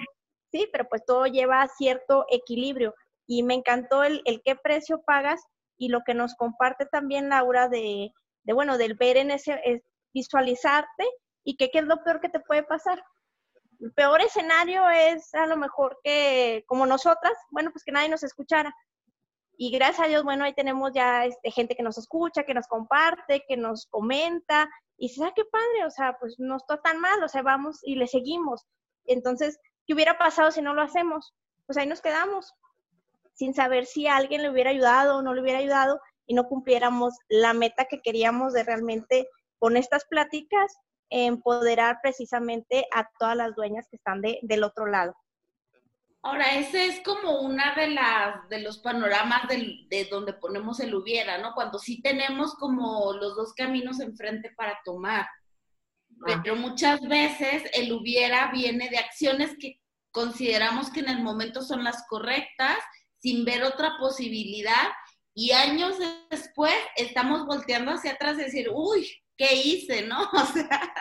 sí, 0.50 0.68
pero 0.72 0.88
pues 0.88 1.04
todo 1.04 1.26
lleva 1.26 1.68
cierto 1.68 2.26
equilibrio. 2.28 2.92
Y 3.28 3.44
me 3.44 3.54
encantó 3.54 4.02
el, 4.02 4.22
el 4.24 4.42
qué 4.44 4.56
precio 4.56 5.02
pagas 5.06 5.40
y 5.76 5.88
lo 5.88 6.00
que 6.04 6.14
nos 6.14 6.34
comparte 6.34 6.86
también 6.86 7.28
Laura 7.28 7.68
de, 7.68 8.12
de 8.42 8.52
bueno, 8.52 8.78
del 8.78 8.94
ver 8.94 9.16
en 9.16 9.30
ese, 9.30 9.82
visualizarte 10.12 11.04
y 11.44 11.56
que 11.56 11.70
qué 11.70 11.78
es 11.78 11.84
lo 11.84 12.02
peor 12.02 12.20
que 12.20 12.28
te 12.28 12.40
puede 12.40 12.62
pasar. 12.62 13.02
El 13.80 13.92
peor 13.92 14.20
escenario 14.20 14.88
es 14.90 15.32
a 15.34 15.46
lo 15.46 15.56
mejor 15.56 15.98
que, 16.02 16.64
como 16.66 16.84
nosotras, 16.84 17.34
bueno, 17.50 17.70
pues 17.70 17.84
que 17.84 17.92
nadie 17.92 18.08
nos 18.08 18.24
escuchara. 18.24 18.74
Y 19.56 19.70
gracias 19.70 20.06
a 20.06 20.08
Dios, 20.08 20.24
bueno, 20.24 20.44
ahí 20.44 20.54
tenemos 20.54 20.92
ya 20.92 21.24
este, 21.24 21.50
gente 21.50 21.76
que 21.76 21.82
nos 21.82 21.98
escucha, 21.98 22.44
que 22.44 22.54
nos 22.54 22.66
comparte, 22.66 23.44
que 23.46 23.56
nos 23.56 23.86
comenta. 23.86 24.68
Y 24.96 25.08
dices, 25.08 25.24
ah, 25.24 25.32
qué 25.34 25.44
padre, 25.44 25.84
o 25.86 25.90
sea, 25.90 26.16
pues 26.18 26.36
no 26.38 26.56
está 26.56 26.80
tan 26.80 26.98
mal, 27.00 27.22
o 27.22 27.28
sea, 27.28 27.42
vamos 27.42 27.80
y 27.82 27.94
le 27.94 28.06
seguimos. 28.06 28.66
Entonces, 29.04 29.58
¿qué 29.86 29.94
hubiera 29.94 30.18
pasado 30.18 30.50
si 30.50 30.62
no 30.62 30.74
lo 30.74 30.82
hacemos? 30.82 31.34
Pues 31.66 31.76
ahí 31.76 31.86
nos 31.86 32.00
quedamos, 32.00 32.52
sin 33.38 33.54
saber 33.54 33.86
si 33.86 34.08
alguien 34.08 34.42
le 34.42 34.50
hubiera 34.50 34.70
ayudado 34.70 35.18
o 35.18 35.22
no 35.22 35.32
le 35.32 35.42
hubiera 35.42 35.60
ayudado 35.60 36.00
y 36.26 36.34
no 36.34 36.48
cumpliéramos 36.48 37.14
la 37.28 37.54
meta 37.54 37.84
que 37.84 38.02
queríamos 38.02 38.52
de 38.52 38.64
realmente 38.64 39.28
con 39.58 39.76
estas 39.76 40.04
pláticas 40.06 40.76
empoderar 41.08 42.00
precisamente 42.02 42.86
a 42.92 43.08
todas 43.18 43.36
las 43.36 43.54
dueñas 43.54 43.86
que 43.88 43.96
están 43.96 44.20
de, 44.20 44.40
del 44.42 44.64
otro 44.64 44.86
lado. 44.86 45.14
Ahora, 46.22 46.56
ese 46.56 46.86
es 46.86 47.00
como 47.04 47.40
una 47.40 47.74
de 47.76 47.90
las 47.90 48.48
de 48.48 48.60
los 48.60 48.78
panoramas 48.78 49.48
de 49.48 50.08
donde 50.10 50.32
ponemos 50.32 50.80
el 50.80 50.94
hubiera, 50.94 51.38
¿no? 51.38 51.54
Cuando 51.54 51.78
sí 51.78 52.02
tenemos 52.02 52.56
como 52.56 53.12
los 53.12 53.36
dos 53.36 53.54
caminos 53.54 54.00
enfrente 54.00 54.52
para 54.56 54.80
tomar. 54.84 55.28
Ah. 56.26 56.40
Pero 56.42 56.56
muchas 56.56 57.00
veces 57.08 57.62
el 57.72 57.92
hubiera 57.92 58.50
viene 58.50 58.90
de 58.90 58.98
acciones 58.98 59.56
que 59.60 59.80
consideramos 60.10 60.90
que 60.90 61.00
en 61.00 61.08
el 61.08 61.22
momento 61.22 61.62
son 61.62 61.84
las 61.84 62.04
correctas, 62.08 62.76
sin 63.18 63.44
ver 63.44 63.62
otra 63.62 63.96
posibilidad, 63.98 64.88
y 65.34 65.52
años 65.52 65.96
después 66.30 66.74
estamos 66.96 67.46
volteando 67.46 67.92
hacia 67.92 68.12
atrás 68.12 68.38
y 68.38 68.42
decir, 68.42 68.68
uy, 68.72 69.08
¿qué 69.36 69.54
hice, 69.54 70.02
no? 70.02 70.18
O 70.32 70.46
sea, 70.46 70.92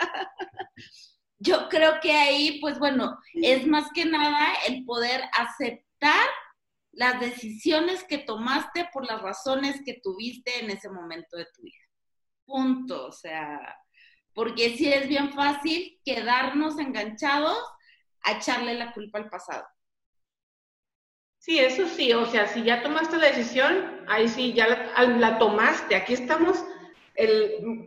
yo 1.40 1.68
creo 1.70 2.00
que 2.00 2.12
ahí, 2.12 2.60
pues 2.62 2.78
bueno, 2.80 3.18
es 3.34 3.66
más 3.66 3.90
que 3.94 4.06
nada 4.06 4.54
el 4.68 4.86
poder 4.86 5.24
aceptar 5.38 6.28
las 6.92 7.20
decisiones 7.20 8.04
que 8.04 8.18
tomaste 8.18 8.90
por 8.92 9.06
las 9.06 9.22
razones 9.22 9.82
que 9.86 10.00
tuviste 10.02 10.60
en 10.60 10.72
ese 10.72 10.90
momento 10.90 11.38
de 11.38 11.46
tu 11.56 11.62
vida. 11.64 11.86
Punto. 12.46 13.08
O 13.08 13.12
sea, 13.12 13.60
porque 14.34 14.78
sí 14.78 14.92
es 14.92 15.08
bien 15.08 15.32
fácil 15.34 16.00
quedarnos 16.04 16.80
enganchados 16.80 17.58
a 18.24 18.34
echarle 18.34 18.76
la 18.76 18.94
culpa 18.94 19.20
al 19.20 19.30
pasado. 19.30 19.66
Sí, 21.48 21.60
eso 21.60 21.88
sí, 21.88 22.12
o 22.12 22.26
sea, 22.26 22.46
si 22.46 22.62
ya 22.64 22.84
tomaste 22.84 23.18
la 23.18 23.28
decisión, 23.28 24.04
ahí 24.08 24.28
sí, 24.28 24.52
ya 24.52 24.68
la, 24.68 25.08
la 25.18 25.40
tomaste. 25.40 25.96
Aquí 25.96 26.14
estamos 26.14 26.62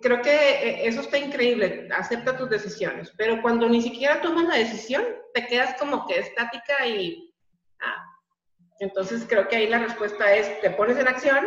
creo 0.01 0.23
que 0.23 0.31
eh, 0.31 0.89
eso 0.89 1.03
está 1.03 1.19
increíble, 1.19 1.89
acepta 1.97 2.37
tus 2.37 2.51
decisiones, 2.51 3.13
pero 3.17 3.41
cuando 3.43 3.69
ni 3.69 3.81
siquiera 3.81 4.21
tomas 4.21 4.49
la 4.49 4.57
decisión, 4.57 5.05
te 5.35 5.47
quedas 5.47 5.79
como 5.79 6.07
que 6.07 6.19
estática 6.19 6.87
y... 6.87 7.33
Ah, 7.81 8.05
entonces 8.81 9.27
creo 9.29 9.47
que 9.47 9.57
ahí 9.57 9.69
la 9.69 9.79
respuesta 9.79 10.35
es, 10.35 10.61
te 10.63 10.71
pones 10.71 10.97
en 10.97 11.07
acción, 11.07 11.45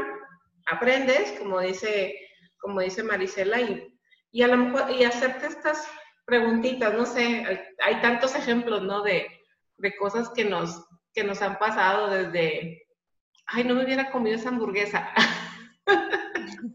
aprendes, 0.67 1.31
como 1.39 1.59
dice, 1.59 2.15
como 2.59 2.79
dice 2.79 3.03
Marisela, 3.03 3.59
y, 3.59 3.99
y 4.31 4.43
a 4.43 4.47
lo 4.47 4.57
mejor, 4.57 4.91
y 4.91 5.03
estas 5.03 5.87
preguntitas, 6.25 6.93
no 6.93 7.05
sé, 7.05 7.67
hay, 7.83 8.01
tantos 8.01 8.35
ejemplos, 8.35 8.83
¿no? 8.83 9.01
De, 9.01 9.27
de 9.77 9.95
cosas 9.97 10.29
que 10.29 10.45
nos, 10.45 10.85
que 11.13 11.23
nos 11.23 11.41
han 11.41 11.57
pasado 11.59 12.09
desde, 12.09 12.87
ay, 13.45 13.63
no 13.63 13.75
me 13.75 13.85
hubiera 13.85 14.11
comido 14.11 14.35
esa 14.35 14.49
hamburguesa. 14.49 15.09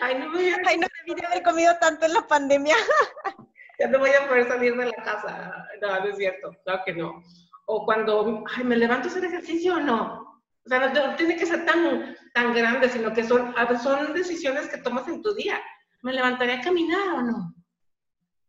Ay, 0.00 0.18
no, 0.18 0.30
me 0.30 0.54
Ay, 0.66 0.78
no 0.78 0.86
debí 1.06 1.24
haber 1.24 1.42
comido 1.42 1.76
tanto 1.80 2.06
en 2.06 2.14
la 2.14 2.26
pandemia. 2.26 2.76
ya 3.78 3.88
no 3.88 3.98
voy 3.98 4.10
a 4.10 4.26
poder 4.26 4.48
salir 4.48 4.76
de 4.76 4.86
la 4.86 5.04
casa. 5.04 5.66
No, 5.80 6.00
no 6.00 6.06
es 6.06 6.16
cierto, 6.16 6.50
claro 6.64 6.82
que 6.84 6.94
no. 6.94 7.22
O 7.66 7.84
cuando, 7.84 8.44
ay, 8.56 8.64
¿me 8.64 8.76
levanto 8.76 9.08
a 9.08 9.10
hacer 9.10 9.24
ejercicio 9.24 9.74
o 9.74 9.80
no? 9.80 10.42
O 10.64 10.68
sea, 10.68 10.88
no, 10.88 11.16
tiene 11.16 11.36
que 11.36 11.46
ser 11.46 11.64
tan, 11.66 12.16
tan 12.34 12.54
grande, 12.54 12.88
sino 12.88 13.12
que 13.12 13.24
son, 13.24 13.54
son 13.82 14.14
decisiones 14.14 14.68
que 14.68 14.78
tomas 14.78 15.06
en 15.08 15.22
tu 15.22 15.34
día. 15.34 15.60
¿Me 16.02 16.12
levantaré 16.12 16.54
a 16.54 16.60
caminar 16.60 17.08
o 17.08 17.22
no? 17.22 17.54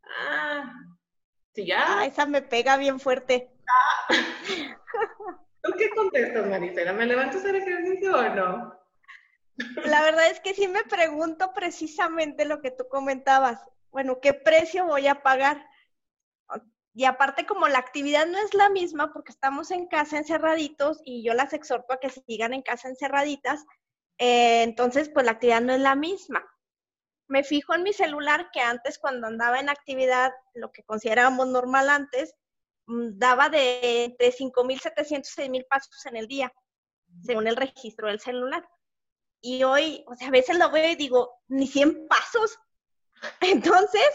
Ah, 0.03 0.73
sí, 1.53 1.65
ya. 1.65 1.99
Ah, 1.99 2.05
esa 2.05 2.25
me 2.25 2.41
pega 2.41 2.77
bien 2.77 2.99
fuerte. 2.99 3.51
Ah. 3.67 4.15
¿Tú 5.69 5.77
qué 5.77 5.89
contestas, 5.91 6.47
Marisela? 6.47 6.93
¿Me 6.93 7.05
levanto 7.05 7.37
a 7.37 7.39
hacer 7.39 7.55
ejercicio 7.55 8.17
o 8.17 8.35
no? 8.35 8.79
La 9.85 10.01
verdad 10.01 10.31
es 10.31 10.39
que 10.39 10.53
sí 10.53 10.67
me 10.67 10.83
pregunto 10.83 11.53
precisamente 11.53 12.45
lo 12.45 12.61
que 12.61 12.71
tú 12.71 12.87
comentabas. 12.87 13.63
Bueno, 13.91 14.19
¿qué 14.19 14.33
precio 14.33 14.85
voy 14.85 15.07
a 15.07 15.21
pagar? 15.21 15.63
Y 16.95 17.05
aparte, 17.05 17.45
como 17.45 17.67
la 17.67 17.77
actividad 17.77 18.25
no 18.25 18.39
es 18.39 18.53
la 18.53 18.69
misma, 18.69 19.13
porque 19.13 19.31
estamos 19.31 19.69
en 19.69 19.87
casa 19.87 20.17
encerraditos 20.17 21.01
y 21.05 21.23
yo 21.23 21.33
las 21.33 21.53
exhorto 21.53 21.93
a 21.93 21.99
que 21.99 22.09
sigan 22.09 22.53
en 22.53 22.63
casa 22.63 22.89
encerraditas, 22.89 23.63
eh, 24.17 24.63
entonces, 24.63 25.09
pues 25.09 25.25
la 25.25 25.33
actividad 25.33 25.61
no 25.61 25.73
es 25.73 25.79
la 25.79 25.95
misma. 25.95 26.43
Me 27.27 27.43
fijo 27.43 27.75
en 27.75 27.83
mi 27.83 27.93
celular 27.93 28.49
que 28.51 28.61
antes, 28.61 28.97
cuando 28.97 29.27
andaba 29.27 29.59
en 29.59 29.69
actividad, 29.69 30.31
lo 30.55 30.71
que 30.71 30.83
considerábamos 30.83 31.47
normal 31.47 31.89
antes, 31.89 32.33
daba 33.13 33.49
de 33.49 34.05
entre 34.05 34.31
5.700 34.31 35.27
y 35.37 35.49
6.000 35.49 35.67
pasos 35.67 36.05
en 36.05 36.17
el 36.17 36.27
día, 36.27 36.51
según 37.23 37.47
el 37.47 37.55
registro 37.55 38.07
del 38.07 38.19
celular 38.19 38.67
y 39.41 39.63
hoy, 39.63 40.03
o 40.07 40.15
sea, 40.15 40.27
a 40.27 40.31
veces 40.31 40.57
lo 40.57 40.69
veo 40.69 40.91
y 40.91 40.95
digo, 40.95 41.41
ni 41.47 41.67
100 41.67 42.07
pasos. 42.07 42.57
Entonces, 43.41 44.07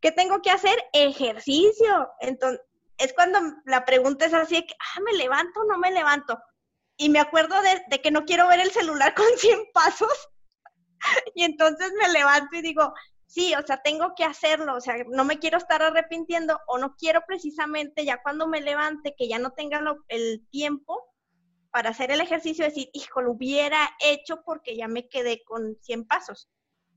¿qué 0.00 0.12
tengo 0.12 0.40
que 0.42 0.50
hacer? 0.50 0.76
Ejercicio. 0.92 2.10
Entonces, 2.20 2.60
es 2.98 3.12
cuando 3.14 3.40
la 3.64 3.84
pregunta 3.84 4.26
es 4.26 4.34
así, 4.34 4.66
que, 4.66 4.74
ah, 4.74 5.00
¿me 5.00 5.12
levanto 5.14 5.60
o 5.60 5.64
no 5.64 5.78
me 5.78 5.90
levanto? 5.90 6.38
Y 6.96 7.08
me 7.08 7.18
acuerdo 7.18 7.60
de, 7.62 7.82
de 7.88 8.00
que 8.02 8.10
no 8.10 8.24
quiero 8.24 8.46
ver 8.48 8.60
el 8.60 8.70
celular 8.70 9.14
con 9.16 9.26
100 9.36 9.70
pasos. 9.72 10.28
y 11.34 11.44
entonces 11.44 11.92
me 11.98 12.08
levanto 12.10 12.56
y 12.56 12.62
digo, 12.62 12.92
sí, 13.30 13.54
o 13.54 13.64
sea, 13.64 13.80
tengo 13.80 14.14
que 14.16 14.24
hacerlo, 14.24 14.74
o 14.74 14.80
sea, 14.80 14.96
no 15.08 15.24
me 15.24 15.38
quiero 15.38 15.56
estar 15.56 15.80
arrepintiendo 15.82 16.58
o 16.66 16.78
no 16.78 16.96
quiero 16.96 17.22
precisamente 17.26 18.04
ya 18.04 18.20
cuando 18.20 18.48
me 18.48 18.60
levante 18.60 19.14
que 19.16 19.28
ya 19.28 19.38
no 19.38 19.52
tenga 19.52 19.80
el 20.08 20.44
tiempo, 20.50 21.06
para 21.70 21.90
hacer 21.90 22.10
el 22.10 22.20
ejercicio 22.20 22.64
decir, 22.64 22.90
hijo, 22.92 23.22
lo 23.22 23.30
hubiera 23.30 23.90
hecho 24.04 24.42
porque 24.44 24.76
ya 24.76 24.88
me 24.88 25.08
quedé 25.08 25.44
con 25.44 25.76
100 25.80 26.04
pasos. 26.06 26.48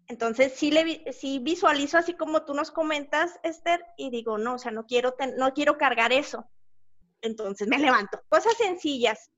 Entonces 0.08 0.54
sí, 0.54 0.72
le, 0.72 1.14
sí 1.14 1.38
visualizo 1.38 2.00
así 2.00 2.16
como 2.16 2.44
tú 2.44 2.56
nos 2.56 2.72
comentas, 2.72 3.40
Esther, 3.44 3.86
y 3.96 4.10
digo, 4.10 4.40
no, 4.40 4.56
o 4.56 4.58
sea, 4.58 4.72
no 4.72 4.88
quiero, 4.88 5.16
no 5.38 5.54
quiero 5.54 5.78
cargar 5.78 6.12
eso. 6.12 6.50
Entonces 7.22 7.68
me 7.68 7.78
levanto. 7.78 8.20
Cosas 8.28 8.58
sencillas. 8.58 9.30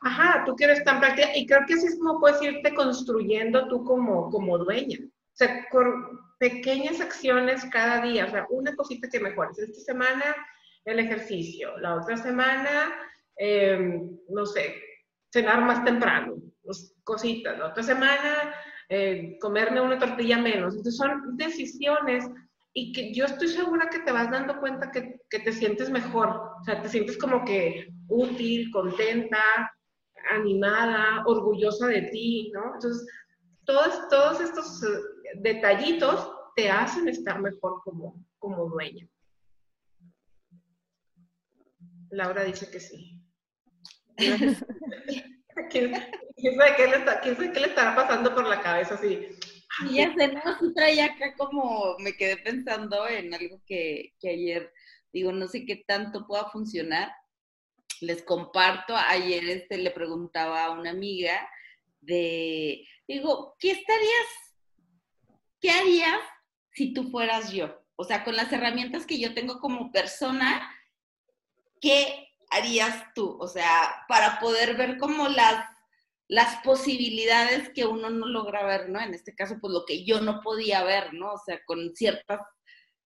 Ajá, 0.00 0.44
tú 0.46 0.54
quieres 0.54 0.84
tan 0.84 1.00
práctica 1.00 1.36
y 1.36 1.44
creo 1.44 1.66
que 1.66 1.74
así 1.74 1.86
es 1.86 1.98
como 1.98 2.20
puedes 2.20 2.40
irte 2.40 2.72
construyendo 2.72 3.66
tú 3.66 3.84
como, 3.84 4.30
como 4.30 4.56
dueña. 4.58 4.98
O 5.38 5.44
sea, 5.44 5.68
con 5.70 6.20
pequeñas 6.38 7.00
acciones 7.00 7.64
cada 7.70 8.02
día, 8.02 8.26
o 8.26 8.30
sea, 8.30 8.46
una 8.50 8.74
cosita 8.74 9.08
que 9.08 9.20
mejores. 9.20 9.58
Esta 9.58 9.80
semana 9.80 10.34
el 10.84 10.98
ejercicio, 10.98 11.78
la 11.78 11.94
otra 11.94 12.16
semana 12.16 12.92
Em, 13.38 14.18
no 14.28 14.44
sé, 14.44 14.74
cenar 15.32 15.60
más 15.62 15.84
temprano, 15.84 16.34
pues, 16.62 16.92
cositas. 17.04 17.56
La 17.56 17.68
otra 17.68 17.84
semana, 17.84 18.52
eh, 18.88 19.38
comerme 19.40 19.80
una 19.80 19.98
tortilla 19.98 20.38
menos. 20.38 20.74
Entonces 20.74 20.96
son 20.96 21.36
decisiones 21.36 22.24
y 22.72 22.92
que 22.92 23.14
yo 23.14 23.26
estoy 23.26 23.48
segura 23.48 23.88
que 23.90 24.00
te 24.00 24.12
vas 24.12 24.30
dando 24.30 24.58
cuenta 24.58 24.90
que, 24.90 25.20
que 25.30 25.38
te 25.38 25.52
sientes 25.52 25.88
mejor, 25.88 26.28
o 26.60 26.64
sea, 26.64 26.82
te 26.82 26.88
sientes 26.88 27.16
como 27.16 27.44
que 27.44 27.88
útil, 28.08 28.70
contenta, 28.72 29.40
animada, 30.32 31.22
orgullosa 31.26 31.86
de 31.86 32.02
ti, 32.02 32.50
¿no? 32.52 32.74
Entonces, 32.74 33.06
todos, 33.64 34.08
todos 34.08 34.40
estos 34.40 34.82
eh, 34.82 34.88
detallitos 35.36 36.30
te 36.56 36.70
hacen 36.70 37.08
estar 37.08 37.40
mejor 37.40 37.80
como, 37.84 38.24
como 38.38 38.68
dueño. 38.68 39.08
Laura 42.10 42.44
dice 42.44 42.70
que 42.70 42.80
sí. 42.80 43.22
¿Quién, 45.70 45.92
sabe 46.56 46.76
qué 46.76 46.86
le 46.86 46.96
está, 46.96 47.20
quién 47.20 47.36
sabe 47.36 47.52
qué 47.52 47.60
le 47.60 47.66
estará 47.66 47.94
pasando 47.94 48.34
por 48.34 48.46
la 48.46 48.60
cabeza 48.60 48.94
así? 48.94 49.26
Y 49.86 49.96
ya 49.96 50.14
sé, 50.14 50.28
no, 50.28 50.58
sí 50.58 50.74
traía 50.74 51.06
acá 51.06 51.34
como, 51.36 51.96
me 51.98 52.14
quedé 52.14 52.36
pensando 52.38 53.06
en 53.06 53.32
algo 53.34 53.60
que, 53.66 54.14
que 54.20 54.30
ayer, 54.30 54.72
digo, 55.12 55.32
no 55.32 55.46
sé 55.46 55.64
qué 55.66 55.84
tanto 55.86 56.26
pueda 56.26 56.50
funcionar. 56.50 57.12
Les 58.00 58.22
comparto, 58.22 58.94
ayer 58.96 59.44
este 59.48 59.78
le 59.78 59.90
preguntaba 59.90 60.64
a 60.64 60.70
una 60.70 60.90
amiga 60.90 61.48
de, 62.00 62.86
digo, 63.06 63.56
¿qué 63.58 63.72
estarías, 63.72 64.47
qué 65.60 65.70
harías 65.70 66.20
si 66.72 66.92
tú 66.92 67.10
fueras 67.10 67.52
yo? 67.52 67.80
O 67.96 68.04
sea, 68.04 68.24
con 68.24 68.36
las 68.36 68.52
herramientas 68.52 69.06
que 69.06 69.18
yo 69.18 69.34
tengo 69.34 69.58
como 69.60 69.90
persona, 69.90 70.70
¿qué 71.80 72.28
harías 72.50 73.12
tú? 73.14 73.36
O 73.40 73.48
sea, 73.48 74.04
para 74.08 74.38
poder 74.38 74.76
ver 74.76 74.98
como 74.98 75.28
las, 75.28 75.64
las 76.28 76.62
posibilidades 76.62 77.70
que 77.74 77.86
uno 77.86 78.10
no 78.10 78.26
logra 78.26 78.64
ver, 78.64 78.88
¿no? 78.88 79.00
En 79.00 79.14
este 79.14 79.34
caso, 79.34 79.56
pues 79.60 79.72
lo 79.72 79.84
que 79.84 80.04
yo 80.04 80.20
no 80.20 80.40
podía 80.42 80.84
ver, 80.84 81.12
¿no? 81.14 81.32
O 81.32 81.38
sea, 81.44 81.60
con 81.66 81.94
ciertas, 81.94 82.40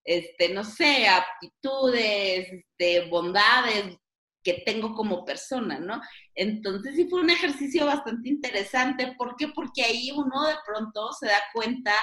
este, 0.05 0.51
no 0.51 0.65
sé, 0.65 1.09
aptitudes, 1.09 2.53
este, 2.53 3.09
bondades 3.09 3.97
que 4.43 4.63
tengo 4.67 4.95
como 4.95 5.25
persona, 5.25 5.79
¿no? 5.79 6.01
Entonces 6.35 6.97
sí 6.97 7.09
fue 7.09 7.21
un 7.21 7.31
ejercicio 7.31 7.87
bastante 7.87 8.29
interesante. 8.29 9.15
¿Por 9.17 9.37
qué? 9.37 9.49
Porque 9.49 9.85
ahí 9.85 10.11
uno 10.11 10.47
de 10.47 10.57
pronto 10.67 11.13
se 11.13 11.27
da 11.27 11.41
cuenta 11.53 11.95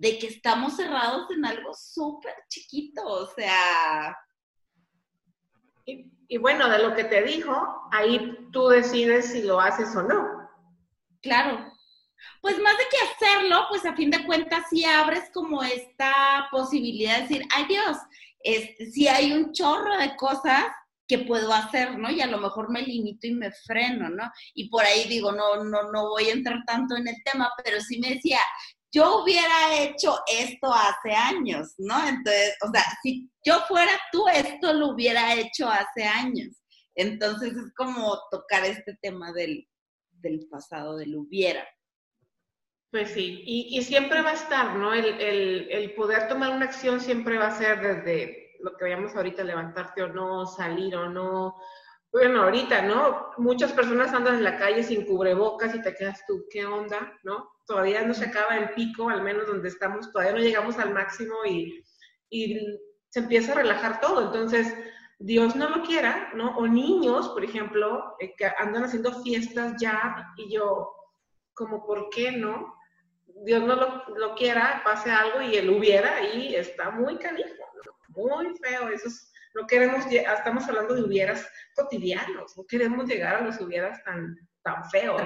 de 0.00 0.18
que 0.18 0.28
estamos 0.28 0.76
cerrados 0.76 1.30
en 1.30 1.44
algo 1.44 1.74
súper 1.74 2.32
chiquito, 2.48 3.06
o 3.06 3.26
sea, 3.26 4.16
y, 5.84 6.38
bueno, 6.38 6.70
de 6.70 6.78
lo 6.78 6.94
que 6.94 7.04
te 7.04 7.22
dijo, 7.22 7.54
ahí 7.92 8.48
tú 8.50 8.68
decides 8.68 9.32
si 9.32 9.42
lo 9.42 9.60
haces 9.60 9.94
o 9.96 10.02
no. 10.02 10.48
Claro. 11.20 11.70
Pues 12.40 12.58
más 12.60 12.78
de 12.78 12.84
que 12.90 13.26
hacerlo, 13.26 13.66
pues 13.68 13.84
a 13.84 13.94
fin 13.94 14.10
de 14.10 14.24
cuentas 14.24 14.64
sí 14.70 14.84
abres 14.84 15.30
como 15.34 15.62
esta 15.62 16.48
posibilidad 16.50 17.16
de 17.16 17.22
decir, 17.22 17.42
ay 17.54 17.66
Dios, 17.66 17.96
este, 18.42 18.86
si 18.86 19.08
hay 19.08 19.32
un 19.32 19.52
chorro 19.52 19.98
de 19.98 20.16
cosas 20.16 20.66
que 21.08 21.18
puedo 21.18 21.52
hacer, 21.52 21.98
¿no? 21.98 22.10
Y 22.10 22.20
a 22.20 22.26
lo 22.26 22.38
mejor 22.38 22.70
me 22.70 22.82
limito 22.82 23.26
y 23.26 23.32
me 23.32 23.50
freno, 23.50 24.08
¿no? 24.08 24.30
Y 24.54 24.68
por 24.68 24.84
ahí 24.84 25.08
digo, 25.08 25.32
no, 25.32 25.64
no, 25.64 25.90
no 25.90 26.08
voy 26.08 26.28
a 26.28 26.32
entrar 26.32 26.62
tanto 26.66 26.96
en 26.96 27.08
el 27.08 27.16
tema, 27.24 27.50
pero 27.64 27.80
sí 27.80 27.98
me 27.98 28.10
decía, 28.14 28.38
yo 28.92 29.22
hubiera 29.22 29.82
hecho 29.82 30.18
esto 30.26 30.72
hace 30.72 31.12
años, 31.14 31.74
¿no? 31.78 31.96
Entonces, 32.06 32.56
o 32.62 32.70
sea, 32.72 32.82
si 33.02 33.30
yo 33.44 33.60
fuera 33.68 33.92
tú, 34.10 34.26
esto 34.28 34.72
lo 34.72 34.88
hubiera 34.88 35.34
hecho 35.34 35.68
hace 35.68 36.04
años. 36.04 36.56
Entonces 36.94 37.56
es 37.56 37.72
como 37.76 38.18
tocar 38.30 38.64
este 38.64 38.98
tema 39.00 39.32
del, 39.32 39.66
pasado, 40.50 40.96
del 40.96 41.16
hubiera. 41.16 41.66
Pues 42.90 43.12
sí, 43.12 43.42
y, 43.46 43.80
siempre 43.84 44.20
va 44.20 44.30
a 44.30 44.34
estar, 44.34 44.74
¿no? 44.74 44.92
El, 44.92 45.94
poder 45.96 46.26
tomar 46.26 46.50
una 46.50 46.66
acción 46.66 47.00
siempre 47.00 47.38
va 47.38 47.46
a 47.46 47.58
ser 47.58 47.80
desde 47.80 48.56
lo 48.60 48.76
que 48.76 48.84
veíamos 48.84 49.14
ahorita, 49.14 49.44
levantarte 49.44 50.02
o 50.02 50.08
no, 50.08 50.44
salir 50.46 50.96
o 50.96 51.08
no. 51.08 51.56
Bueno, 52.12 52.42
ahorita, 52.42 52.82
¿no? 52.82 53.30
Muchas 53.38 53.72
personas 53.72 54.12
andan 54.12 54.36
en 54.36 54.44
la 54.44 54.58
calle 54.58 54.82
sin 54.82 55.06
cubrebocas 55.06 55.74
y 55.74 55.82
te 55.82 55.94
quedas 55.94 56.24
tú, 56.26 56.44
¿qué 56.50 56.66
onda? 56.66 57.18
¿No? 57.22 57.48
todavía 57.70 58.02
no 58.02 58.14
se 58.14 58.24
acaba 58.24 58.56
el 58.56 58.70
pico, 58.70 59.08
al 59.08 59.22
menos 59.22 59.46
donde 59.46 59.68
estamos, 59.68 60.10
todavía 60.10 60.32
no 60.32 60.40
llegamos 60.40 60.76
al 60.78 60.92
máximo 60.92 61.34
y, 61.46 61.84
se 63.12 63.18
empieza 63.18 63.52
a 63.52 63.56
relajar 63.56 64.00
todo. 64.00 64.26
Entonces, 64.26 64.72
Dios 65.18 65.56
no 65.56 65.68
lo 65.68 65.82
quiera, 65.82 66.30
¿no? 66.34 66.56
O 66.56 66.68
niños, 66.68 67.28
por 67.30 67.44
ejemplo, 67.44 68.14
eh, 68.20 68.34
que 68.36 68.46
andan 68.58 68.84
haciendo 68.84 69.20
fiestas 69.22 69.74
ya 69.80 70.32
y 70.36 70.52
yo, 70.52 70.92
como, 71.52 71.84
¿por 71.84 72.08
qué 72.10 72.30
no? 72.30 72.72
Dios 73.44 73.64
no 73.64 73.74
lo, 73.74 74.34
quiera, 74.36 74.82
pase 74.84 75.10
algo 75.10 75.42
y 75.42 75.56
él 75.56 75.70
hubiera 75.70 76.22
y 76.32 76.54
está 76.54 76.90
muy 76.90 77.18
canijo, 77.18 77.48
muy 78.08 78.56
feo. 78.58 78.88
Eso 78.90 79.08
no 79.08 79.14
queremos, 79.70 80.04
estamos 80.10 80.68
hablando 80.68 80.94
de 80.94 81.04
hubieras 81.04 81.48
cotidianos, 81.74 82.56
no 82.56 82.66
queremos 82.66 83.06
llegar 83.06 83.36
a 83.36 83.40
los 83.42 83.60
hubieras 83.60 84.02
tan, 84.04 84.36
tan 84.62 84.84
feos. 84.90 85.22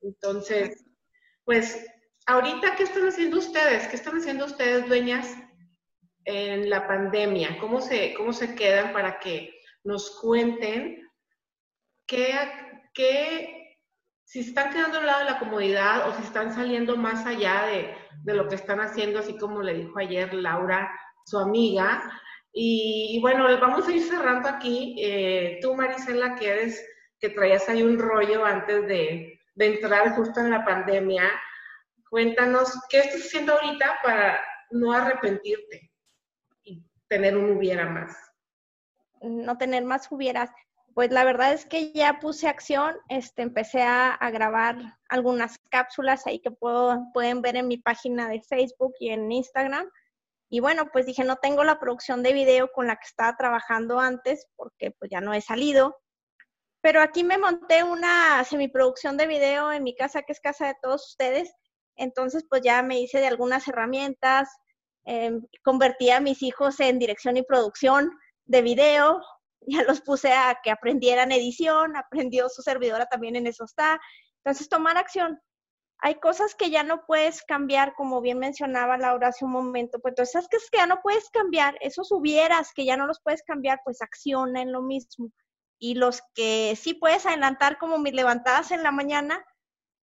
Entonces, 0.00 0.84
pues, 1.44 1.84
ahorita, 2.26 2.76
¿qué 2.76 2.84
están 2.84 3.08
haciendo 3.08 3.38
ustedes? 3.38 3.88
¿Qué 3.88 3.96
están 3.96 4.16
haciendo 4.16 4.46
ustedes, 4.46 4.86
dueñas, 4.86 5.36
en 6.24 6.70
la 6.70 6.86
pandemia? 6.86 7.58
¿Cómo 7.58 7.80
se, 7.80 8.14
cómo 8.14 8.32
se 8.32 8.54
quedan 8.54 8.92
para 8.92 9.18
que 9.18 9.60
nos 9.82 10.18
cuenten 10.20 11.06
qué, 12.06 12.34
qué, 12.94 13.78
si 14.24 14.40
están 14.40 14.72
quedando 14.72 14.98
al 14.98 15.06
lado 15.06 15.18
de 15.20 15.30
la 15.32 15.38
comodidad 15.38 16.08
o 16.08 16.14
si 16.14 16.22
están 16.22 16.54
saliendo 16.54 16.96
más 16.96 17.26
allá 17.26 17.66
de, 17.66 17.94
lo 18.24 18.48
que 18.48 18.56
están 18.56 18.80
haciendo, 18.80 19.18
así 19.18 19.36
como 19.36 19.62
le 19.62 19.74
dijo 19.74 19.98
ayer 19.98 20.32
Laura, 20.34 20.90
su 21.24 21.38
amiga. 21.38 22.02
Y, 22.52 23.18
bueno, 23.20 23.44
vamos 23.60 23.86
a 23.86 23.92
ir 23.92 24.02
cerrando 24.02 24.48
aquí. 24.48 24.96
Eh, 24.98 25.58
tú, 25.60 25.74
Marisela, 25.74 26.34
que 26.34 26.48
eres 26.48 26.84
que 27.20 27.30
traías 27.30 27.68
ahí 27.68 27.82
un 27.82 27.98
rollo 27.98 28.44
antes 28.44 28.86
de, 28.86 29.34
entrar 29.56 30.14
justo 30.14 30.40
en 30.40 30.50
la 30.50 30.64
pandemia. 30.64 31.24
Cuéntanos, 32.08 32.72
¿qué 32.88 33.00
estás 33.00 33.22
haciendo 33.22 33.54
ahorita 33.54 33.98
para 34.02 34.40
no 34.70 34.92
arrepentirte 34.92 35.90
y 36.62 36.84
tener 37.08 37.36
un 37.36 37.56
hubiera 37.56 37.86
más? 37.86 38.16
No 39.20 39.58
tener 39.58 39.84
más 39.84 40.10
hubieras. 40.12 40.50
Pues 40.98 41.12
la 41.12 41.22
verdad 41.22 41.52
es 41.52 41.64
que 41.64 41.92
ya 41.92 42.18
puse 42.18 42.48
acción, 42.48 42.96
este, 43.08 43.42
empecé 43.42 43.82
a, 43.82 44.18
grabar 44.32 44.98
algunas 45.08 45.56
cápsulas 45.70 46.26
ahí 46.26 46.40
que 46.40 46.50
puedo, 46.50 47.06
pueden 47.14 47.40
ver 47.40 47.54
en 47.54 47.68
mi 47.68 47.78
página 47.78 48.28
de 48.28 48.42
Facebook 48.42 48.94
y 48.98 49.10
en 49.10 49.30
Instagram. 49.30 49.88
Y 50.50 50.58
bueno, 50.58 50.90
pues 50.92 51.06
dije, 51.06 51.22
no 51.22 51.36
tengo 51.36 51.62
la 51.62 51.78
producción 51.78 52.24
de 52.24 52.32
video 52.32 52.72
con 52.72 52.88
la 52.88 52.96
que 52.96 53.06
estaba 53.06 53.36
trabajando 53.36 54.00
antes 54.00 54.48
porque 54.56 54.90
pues 54.90 55.08
ya 55.08 55.20
no 55.20 55.32
he 55.32 55.40
salido. 55.40 55.96
Pero 56.80 57.00
aquí 57.00 57.22
me 57.22 57.38
monté 57.38 57.84
una 57.84 58.42
semiproducción 58.42 59.16
de 59.16 59.28
video 59.28 59.70
en 59.70 59.84
mi 59.84 59.94
casa, 59.94 60.22
que 60.22 60.32
es 60.32 60.40
casa 60.40 60.66
de 60.66 60.76
todos 60.82 61.10
ustedes. 61.10 61.54
Entonces, 61.94 62.44
pues 62.50 62.62
ya 62.62 62.82
me 62.82 62.98
hice 62.98 63.20
de 63.20 63.28
algunas 63.28 63.68
herramientas, 63.68 64.48
em, 65.04 65.46
convertí 65.62 66.10
a 66.10 66.18
mis 66.18 66.42
hijos 66.42 66.80
en 66.80 66.98
dirección 66.98 67.36
y 67.36 67.44
producción 67.44 68.10
de 68.46 68.62
video, 68.62 69.20
ya 69.66 69.82
los 69.84 70.00
puse 70.00 70.32
a 70.32 70.58
que 70.62 70.70
aprendieran 70.70 71.32
edición, 71.32 71.96
aprendió 71.96 72.48
su 72.48 72.62
servidora 72.62 73.06
también 73.06 73.36
en 73.36 73.46
eso 73.46 73.64
está. 73.64 74.00
Entonces, 74.44 74.68
tomar 74.68 74.96
acción. 74.96 75.40
Hay 76.00 76.16
cosas 76.20 76.54
que 76.54 76.70
ya 76.70 76.84
no 76.84 77.04
puedes 77.06 77.42
cambiar, 77.42 77.94
como 77.94 78.20
bien 78.20 78.38
mencionaba 78.38 78.98
Laura 78.98 79.28
hace 79.28 79.44
un 79.44 79.50
momento. 79.50 79.98
Pues 80.00 80.12
entonces, 80.12 80.36
esas 80.36 80.70
que 80.70 80.78
ya 80.78 80.86
no 80.86 81.00
puedes 81.02 81.28
cambiar, 81.30 81.76
esos 81.80 82.12
hubieras 82.12 82.72
que 82.72 82.84
ya 82.84 82.96
no 82.96 83.06
los 83.06 83.20
puedes 83.20 83.42
cambiar, 83.42 83.80
pues 83.84 84.00
acciona 84.00 84.62
en 84.62 84.72
lo 84.72 84.82
mismo 84.82 85.30
y 85.78 85.94
los 85.94 86.22
que 86.34 86.76
sí 86.76 86.94
puedes 86.94 87.24
adelantar 87.26 87.78
como 87.78 87.98
mis 87.98 88.12
levantadas 88.12 88.72
en 88.72 88.82
la 88.82 88.90
mañana, 88.90 89.44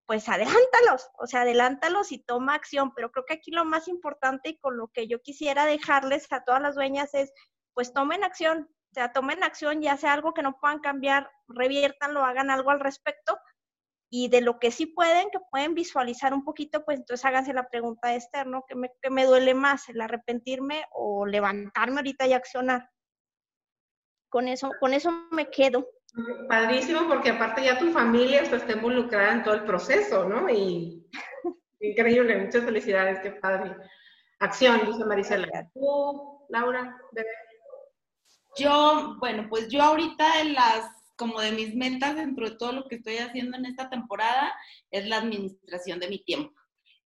pues 0.06 0.30
adelántalos, 0.30 1.10
o 1.18 1.28
sea, 1.28 1.41
adelántalos 1.41 2.12
y 2.12 2.20
toma 2.20 2.56
acción. 2.56 2.94
Pero 2.96 3.12
creo 3.12 3.26
que 3.26 3.34
aquí 3.34 3.52
lo 3.52 3.65
más 3.65 3.88
importante 3.88 4.50
y 4.50 4.58
con 4.58 4.78
lo 4.78 4.88
que 4.88 5.08
yo 5.08 5.22
quisiera 5.22 5.65
dejarles 5.65 6.32
a 6.32 6.44
todas 6.44 6.62
las 6.62 6.76
dueñas 6.76 7.13
es, 7.13 7.32
pues 7.74 7.94
tomen 7.94 8.24
acción, 8.24 8.70
o 8.96 9.02
sea, 9.02 9.12
tomen 9.12 9.44
acción, 9.44 9.82
ya 9.82 9.98
sea 9.98 10.14
algo 10.14 10.34
que 10.34 10.42
no 10.42 10.58
puedan 10.60 10.80
cambiar, 10.80 11.30
reviértanlo, 11.48 12.24
hagan 12.24 12.50
algo 12.50 12.72
al 12.72 12.80
respecto. 12.80 13.38
Y 14.10 14.30
de 14.30 14.40
lo 14.40 14.60
que 14.60 14.72
sí 14.72 14.86
pueden, 14.86 15.30
que 15.32 15.40
pueden 15.52 15.74
visualizar 15.74 16.34
un 16.34 16.46
poquito, 16.46 16.86
pues 16.86 17.00
entonces 17.00 17.26
háganse 17.26 17.54
la 17.54 17.68
pregunta 17.68 18.10
de 18.10 18.16
Esther, 18.16 18.48
¿no? 18.48 18.64
¿Qué 18.68 18.76
me, 18.76 18.92
qué 19.02 19.10
me 19.10 19.26
duele 19.26 19.54
más, 19.54 19.90
el 19.90 20.00
arrepentirme 20.00 20.86
o 20.92 21.26
levantarme 21.26 21.98
ahorita 21.98 22.26
y 22.28 22.34
accionar? 22.34 22.90
con 24.36 24.50
eso, 24.50 24.70
con 24.82 24.94
eso 24.94 25.12
me 25.32 25.50
quedo. 25.50 25.88
Padrísimo, 26.50 27.08
porque 27.08 27.30
aparte 27.30 27.64
ya 27.64 27.80
tu 27.80 27.90
familia 27.94 28.42
está 28.42 28.74
involucrada 28.74 29.32
en 29.32 29.44
todo 29.44 29.54
el 29.54 29.64
proceso, 29.64 30.28
¿no? 30.28 30.50
Y 30.50 31.08
increíble, 31.80 32.44
muchas 32.44 32.66
felicidades, 32.66 33.22
qué 33.22 33.32
padre. 33.32 33.78
Acción, 34.40 34.82
dice 34.88 35.06
Marisela. 35.06 35.70
¿Tú, 35.74 36.46
Laura? 36.50 37.00
Yo, 38.58 39.15
bueno, 39.20 39.48
pues 39.50 39.68
yo 39.70 39.82
ahorita 39.84 40.41
en 40.41 40.54
las, 40.54 40.89
como 41.15 41.41
de 41.41 41.52
mis 41.52 41.76
metas 41.76 42.15
dentro 42.15 42.50
de 42.50 42.56
todo 42.58 42.72
lo 42.74 42.88
que 42.88 42.96
estoy 42.96 43.18
haciendo 43.18 43.58
en 43.58 43.65
esta 43.65 43.89
temporada, 43.89 44.54
es 44.91 45.08
la 45.08 45.18
administración 45.18 46.00
de 46.00 46.10
mi 46.10 46.20
tiempo. 46.24 46.54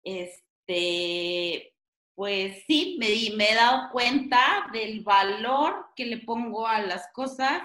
Este, 0.05 1.75
pues 2.15 2.65
sí, 2.67 2.97
me, 3.01 3.09
me 3.37 3.51
he 3.53 3.55
dado 3.55 3.91
cuenta 3.93 4.69
del 4.73 5.03
valor 5.03 5.87
que 5.97 6.07
le 6.07 6.19
pongo 6.19 6.67
a 6.67 6.81
las 6.81 7.09
cosas 7.13 7.63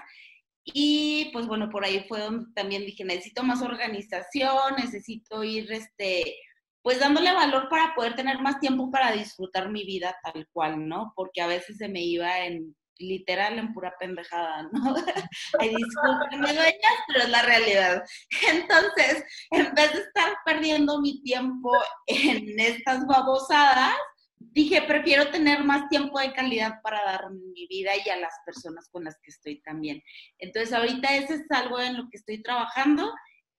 Y 0.63 1.30
pues 1.34 1.48
bueno, 1.48 1.70
por 1.70 1.84
ahí 1.86 2.06
fue 2.08 2.20
donde 2.22 2.54
también 2.54 2.86
dije, 2.86 3.04
necesito 3.04 3.44
más 3.44 3.62
organización, 3.62 4.76
necesito 4.78 5.44
ir, 5.44 5.72
este, 5.72 6.38
pues 6.84 7.00
dándole 7.00 7.34
valor 7.34 7.67
para 7.70 7.96
poder 7.96 8.15
tener 8.15 8.39
más 8.41 8.60
tiempo 8.60 8.91
para 8.91 9.12
disfrutar 9.13 9.70
mi 9.70 9.86
vida 9.86 10.15
tal 10.24 10.48
cual, 10.54 10.88
¿no? 10.88 11.13
Porque 11.15 11.41
a 11.41 11.48
veces 11.48 11.78
se 11.78 11.88
me 11.89 12.02
iba 12.04 12.46
en 12.46 12.76
literal 13.02 13.60
en 13.60 13.74
pura 13.74 13.94
pendejada, 14.00 14.70
¿no? 14.72 14.96
Ay, 15.60 15.76
discúlpenme, 15.76 16.54
dueñas, 16.54 16.98
pero 17.08 17.20
es 17.22 17.30
la 17.30 17.42
realidad. 17.42 18.04
Entonces, 18.50 19.24
en 19.52 19.74
vez 19.74 19.94
de 19.94 20.00
estar 20.00 20.38
perdiendo 20.46 21.02
mi 21.02 21.22
tiempo 21.24 21.72
en 22.08 22.60
estas 22.60 23.06
babosadas, 23.06 23.96
dije, 24.38 24.82
prefiero 24.84 25.30
tener 25.30 25.64
más 25.64 25.88
tiempo 25.90 26.20
de 26.20 26.34
calidad 26.34 26.82
para 26.82 27.04
dar 27.04 27.32
mi 27.32 27.68
vida 27.68 27.92
y 28.06 28.10
a 28.10 28.18
las 28.18 28.34
personas 28.46 28.90
con 28.92 29.04
las 29.04 29.16
que 29.22 29.32
estoy 29.32 29.62
también. 29.62 30.02
Entonces, 30.38 30.74
ahorita 30.74 31.16
ese 31.16 31.36
es 31.36 31.52
algo 31.52 31.80
en 31.80 31.98
lo 31.98 32.04
que 32.10 32.18
estoy 32.18 32.42
trabajando. 32.42 33.12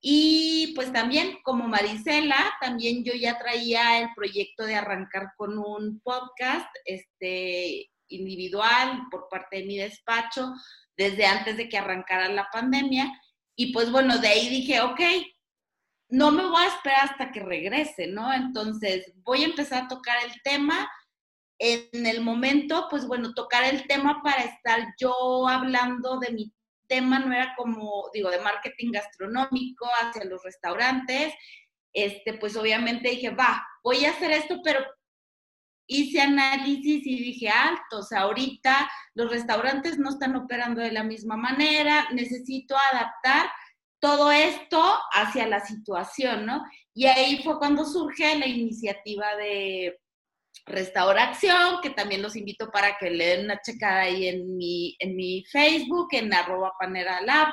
Y 0.05 0.72
pues 0.74 0.92
también 0.92 1.38
como 1.44 1.68
Marisela, 1.68 2.52
también 2.61 3.05
yo 3.05 3.12
ya 3.14 3.38
traía 3.38 4.00
el 4.00 4.09
proyecto 4.16 4.64
de 4.64 4.74
arrancar 4.74 5.28
con 5.37 5.57
un 5.59 6.00
podcast 6.00 6.66
este, 6.85 7.91
individual 8.14 9.07
por 9.11 9.29
parte 9.29 9.59
de 9.59 9.64
mi 9.64 9.79
despacho 9.79 10.53
desde 10.96 11.27
antes 11.27 11.57
de 11.57 11.68
que 11.68 11.79
arrancara 11.79 12.29
la 12.29 12.48
pandemia. 12.53 13.11
Y 13.57 13.72
pues 13.72 13.90
bueno, 13.90 14.18
de 14.18 14.29
ahí 14.29 14.48
dije, 14.48 14.81
ok, 14.81 15.01
no 16.09 16.31
me 16.31 16.44
voy 16.46 16.62
a 16.62 16.68
esperar 16.68 17.05
hasta 17.05 17.33
que 17.33 17.40
regrese, 17.40 18.07
¿no? 18.07 18.33
Entonces 18.33 19.12
voy 19.22 19.42
a 19.42 19.46
empezar 19.46 19.85
a 19.85 19.88
tocar 19.88 20.16
el 20.25 20.42
tema. 20.42 20.90
En 21.59 22.07
el 22.07 22.20
momento, 22.22 22.88
pues 22.90 23.07
bueno, 23.07 23.35
tocar 23.35 23.64
el 23.64 23.87
tema 23.87 24.20
para 24.22 24.42
estar 24.42 24.94
yo 24.98 25.46
hablando 25.48 26.18
de 26.18 26.33
mi 26.33 26.53
tema, 26.88 27.20
no 27.20 27.33
era 27.33 27.55
como, 27.57 28.11
digo, 28.12 28.31
de 28.31 28.40
marketing 28.40 28.92
gastronómico 28.92 29.88
hacia 30.03 30.25
los 30.25 30.42
restaurantes. 30.42 31.33
Este, 31.94 32.35
pues 32.35 32.57
obviamente 32.57 33.11
dije, 33.11 33.31
va, 33.31 33.66
voy 33.83 34.05
a 34.05 34.11
hacer 34.11 34.33
esto, 34.33 34.61
pero 34.64 34.85
hice 36.00 36.20
análisis 36.20 37.07
y 37.07 37.16
dije, 37.22 37.48
alto, 37.48 37.98
o 37.98 38.02
sea, 38.02 38.20
ahorita 38.22 38.90
los 39.14 39.31
restaurantes 39.31 39.98
no 39.98 40.11
están 40.11 40.35
operando 40.37 40.81
de 40.81 40.92
la 40.92 41.05
misma 41.05 41.37
manera, 41.37 42.09
necesito 42.12 42.76
adaptar 42.92 43.50
todo 44.00 44.33
esto 44.33 44.83
hacia 45.12 45.46
la 45.46 45.61
situación, 45.61 46.44
¿no? 46.44 46.64
Y 46.92 47.07
ahí 47.07 47.40
fue 47.44 47.59
cuando 47.59 47.85
surge 47.85 48.37
la 48.38 48.46
iniciativa 48.46 49.37
de 49.37 50.00
Restauración, 50.66 51.80
que 51.82 51.90
también 51.90 52.22
los 52.22 52.36
invito 52.36 52.70
para 52.70 52.96
que 52.96 53.10
le 53.10 53.26
den 53.26 53.44
una 53.46 53.60
checada 53.60 54.02
ahí 54.02 54.28
en 54.28 54.56
mi, 54.56 54.96
en 55.00 55.16
mi 55.16 55.44
Facebook, 55.50 56.08
en 56.12 56.32
arroba 56.32 56.72
panera 56.78 57.20
lab, 57.22 57.48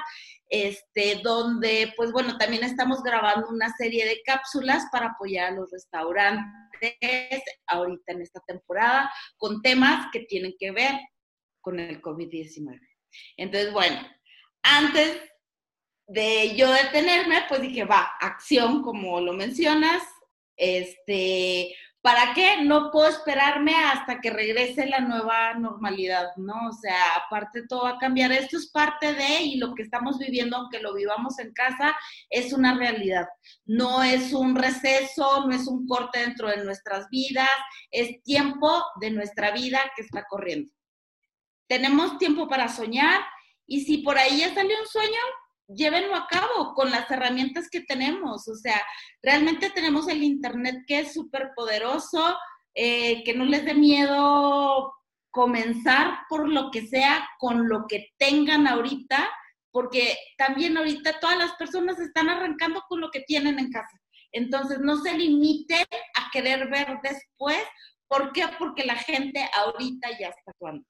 este, 0.47 1.19
donde, 1.23 1.93
pues 1.95 2.11
bueno, 2.11 2.37
también 2.37 2.63
estamos 2.63 3.01
grabando 3.01 3.49
una 3.49 3.73
serie 3.77 4.05
de 4.05 4.21
cápsulas 4.23 4.85
para 4.91 5.07
apoyar 5.07 5.51
a 5.51 5.55
los 5.55 5.71
restaurantes 5.71 7.43
ahorita 7.67 8.13
en 8.13 8.21
esta 8.21 8.41
temporada, 8.47 9.11
con 9.37 9.61
temas 9.61 10.07
que 10.11 10.21
tienen 10.21 10.53
que 10.59 10.71
ver 10.71 10.93
con 11.61 11.79
el 11.79 12.01
COVID-19. 12.01 12.79
Entonces, 13.37 13.73
bueno, 13.73 14.07
antes 14.63 15.19
de 16.07 16.55
yo 16.55 16.71
detenerme, 16.71 17.43
pues 17.47 17.61
dije, 17.61 17.85
va, 17.85 18.11
acción, 18.19 18.81
como 18.81 19.21
lo 19.21 19.33
mencionas, 19.33 20.03
este, 20.57 21.75
¿para 22.01 22.33
qué? 22.33 22.63
No 22.63 22.91
puedo 22.91 23.09
esperarme 23.09 23.75
hasta 23.75 24.21
que 24.21 24.29
regrese 24.29 24.85
la 24.85 25.01
nueva 25.01 25.53
normalidad, 25.55 26.35
¿no? 26.37 26.69
O 26.69 26.71
sea, 26.71 27.15
aparte 27.15 27.67
todo 27.67 27.83
va 27.83 27.91
a 27.91 27.97
cambiar. 27.97 28.31
Esto 28.31 28.57
es 28.57 28.69
parte 28.71 29.13
de, 29.13 29.41
y 29.41 29.57
lo 29.57 29.73
que 29.75 29.83
estamos 29.83 30.17
viviendo, 30.17 30.57
aunque 30.57 30.79
lo 30.79 30.93
vivamos 30.93 31.39
en 31.39 31.53
casa, 31.53 31.95
es 32.29 32.53
una 32.53 32.77
realidad. 32.77 33.27
No 33.65 34.03
es 34.03 34.33
un 34.33 34.55
receso, 34.55 35.45
no 35.47 35.53
es 35.53 35.67
un 35.67 35.85
corte 35.87 36.19
dentro 36.19 36.47
de 36.49 36.63
nuestras 36.63 37.09
vidas, 37.09 37.49
es 37.91 38.23
tiempo 38.23 38.83
de 39.01 39.11
nuestra 39.11 39.51
vida 39.51 39.79
que 39.95 40.03
está 40.03 40.25
corriendo. 40.29 40.71
Tenemos 41.67 42.17
tiempo 42.17 42.47
para 42.47 42.67
soñar 42.69 43.21
y 43.67 43.81
si 43.81 43.99
por 43.99 44.17
ahí 44.17 44.39
ya 44.39 44.53
salió 44.53 44.79
un 44.79 44.87
sueño, 44.87 45.19
llévenlo 45.69 46.15
a 46.15 46.27
cabo 46.27 46.73
con 46.73 46.91
las 46.91 47.09
herramientas 47.09 47.69
que 47.69 47.81
tenemos. 47.81 48.47
O 48.47 48.55
sea, 48.55 48.81
realmente 49.21 49.69
tenemos 49.69 50.07
el 50.07 50.23
Internet 50.23 50.83
que 50.87 50.99
es 50.99 51.13
súper 51.13 51.51
poderoso, 51.55 52.37
eh, 52.73 53.23
que 53.23 53.33
no 53.33 53.45
les 53.45 53.65
dé 53.65 53.73
miedo 53.73 54.93
comenzar 55.31 56.21
por 56.27 56.49
lo 56.49 56.71
que 56.71 56.87
sea, 56.87 57.27
con 57.39 57.69
lo 57.69 57.85
que 57.87 58.09
tengan 58.17 58.67
ahorita, 58.67 59.29
porque 59.71 60.17
también 60.37 60.75
ahorita 60.75 61.19
todas 61.19 61.37
las 61.37 61.53
personas 61.53 61.99
están 61.99 62.29
arrancando 62.29 62.83
con 62.89 62.99
lo 62.99 63.11
que 63.11 63.21
tienen 63.21 63.59
en 63.59 63.71
casa. 63.71 63.99
Entonces, 64.31 64.79
no 64.79 64.97
se 64.97 65.17
limiten 65.17 65.85
a 66.15 66.29
querer 66.31 66.69
ver 66.69 66.99
después. 67.03 67.63
¿Por 68.07 68.31
qué? 68.31 68.45
Porque 68.57 68.85
la 68.85 68.95
gente 68.95 69.47
ahorita 69.55 70.09
ya 70.19 70.29
está 70.29 70.51
actuando. 70.51 70.85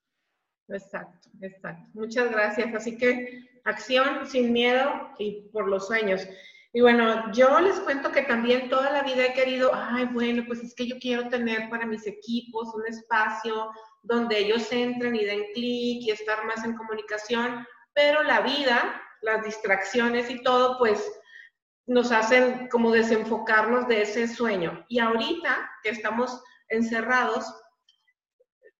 Exacto, 0.70 1.30
exacto. 1.42 1.90
Muchas 1.94 2.32
gracias. 2.32 2.74
Así 2.74 2.98
que 2.98 3.50
acción 3.66 4.26
sin 4.28 4.54
miedo 4.54 5.10
y 5.18 5.50
por 5.52 5.68
los 5.68 5.88
sueños. 5.88 6.28
Y 6.72 6.82
bueno, 6.82 7.32
yo 7.34 7.60
les 7.60 7.80
cuento 7.80 8.12
que 8.12 8.22
también 8.22 8.70
toda 8.70 8.92
la 8.92 9.02
vida 9.02 9.26
he 9.26 9.34
querido, 9.34 9.72
ay, 9.74 10.06
bueno, 10.06 10.44
pues 10.46 10.60
es 10.60 10.76
que 10.76 10.88
yo 10.88 10.98
quiero 11.00 11.28
tener 11.28 11.68
para 11.70 11.86
mis 11.86 12.06
equipos 12.06 12.74
un 12.76 12.86
espacio 12.86 13.72
donde 14.04 14.38
ellos 14.38 14.72
entren 14.72 15.16
y 15.16 15.26
den 15.26 15.46
clic 15.54 16.04
y 16.04 16.12
estar 16.12 16.46
más 16.46 16.64
en 16.64 16.76
comunicación, 16.76 17.66
pero 17.94 18.22
la 18.22 18.42
vida, 18.42 19.02
las 19.22 19.44
distracciones 19.44 20.30
y 20.30 20.44
todo, 20.44 20.78
pues 20.78 21.12
nos 21.88 22.12
hacen 22.12 22.68
como 22.70 22.92
desenfocarnos 22.92 23.88
de 23.88 24.04
ese 24.04 24.28
sueño. 24.28 24.86
Y 24.90 25.00
ahorita 25.00 25.72
que 25.82 25.90
estamos 25.90 26.40
encerrados, 26.70 27.52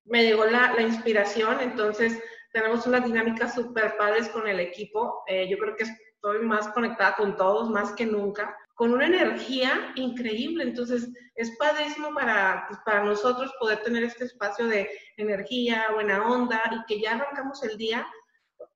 me 0.10 0.24
llegó 0.24 0.46
la, 0.46 0.74
la 0.74 0.82
inspiración, 0.82 1.60
entonces 1.62 2.22
tenemos 2.52 2.86
unas 2.88 3.06
dinámicas 3.06 3.54
súper 3.54 3.96
padres 3.98 4.30
con 4.30 4.48
el 4.48 4.60
equipo. 4.60 5.24
Eh, 5.28 5.48
yo 5.50 5.58
creo 5.58 5.76
que 5.76 5.84
estoy 5.84 6.40
más 6.40 6.68
conectada 6.70 7.16
con 7.16 7.36
todos, 7.38 7.70
más 7.70 7.94
que 7.94 8.06
nunca, 8.06 8.56
con 8.74 8.92
una 8.92 9.06
energía 9.06 9.92
increíble. 9.96 10.64
Entonces, 10.64 11.10
es 11.36 11.56
padrísimo 11.58 12.14
para, 12.14 12.66
pues, 12.68 12.80
para 12.86 13.04
nosotros 13.04 13.54
poder 13.60 13.82
tener 13.84 14.04
este 14.04 14.26
espacio 14.26 14.68
de 14.68 14.90
energía, 15.18 15.88
buena 15.94 16.28
onda 16.28 16.62
y 16.72 16.86
que 16.86 17.02
ya 17.02 17.16
arrancamos 17.16 17.64
el 17.64 17.78
día. 17.78 18.06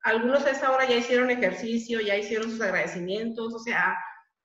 Algunos 0.04 0.46
a 0.46 0.52
esa 0.52 0.72
hora 0.72 0.88
ya 0.88 0.98
hicieron 0.98 1.32
ejercicio, 1.32 2.00
ya 2.00 2.18
hicieron 2.18 2.50
sus 2.50 2.62
agradecimientos, 2.62 3.54
o 3.54 3.60
sea, 3.60 3.98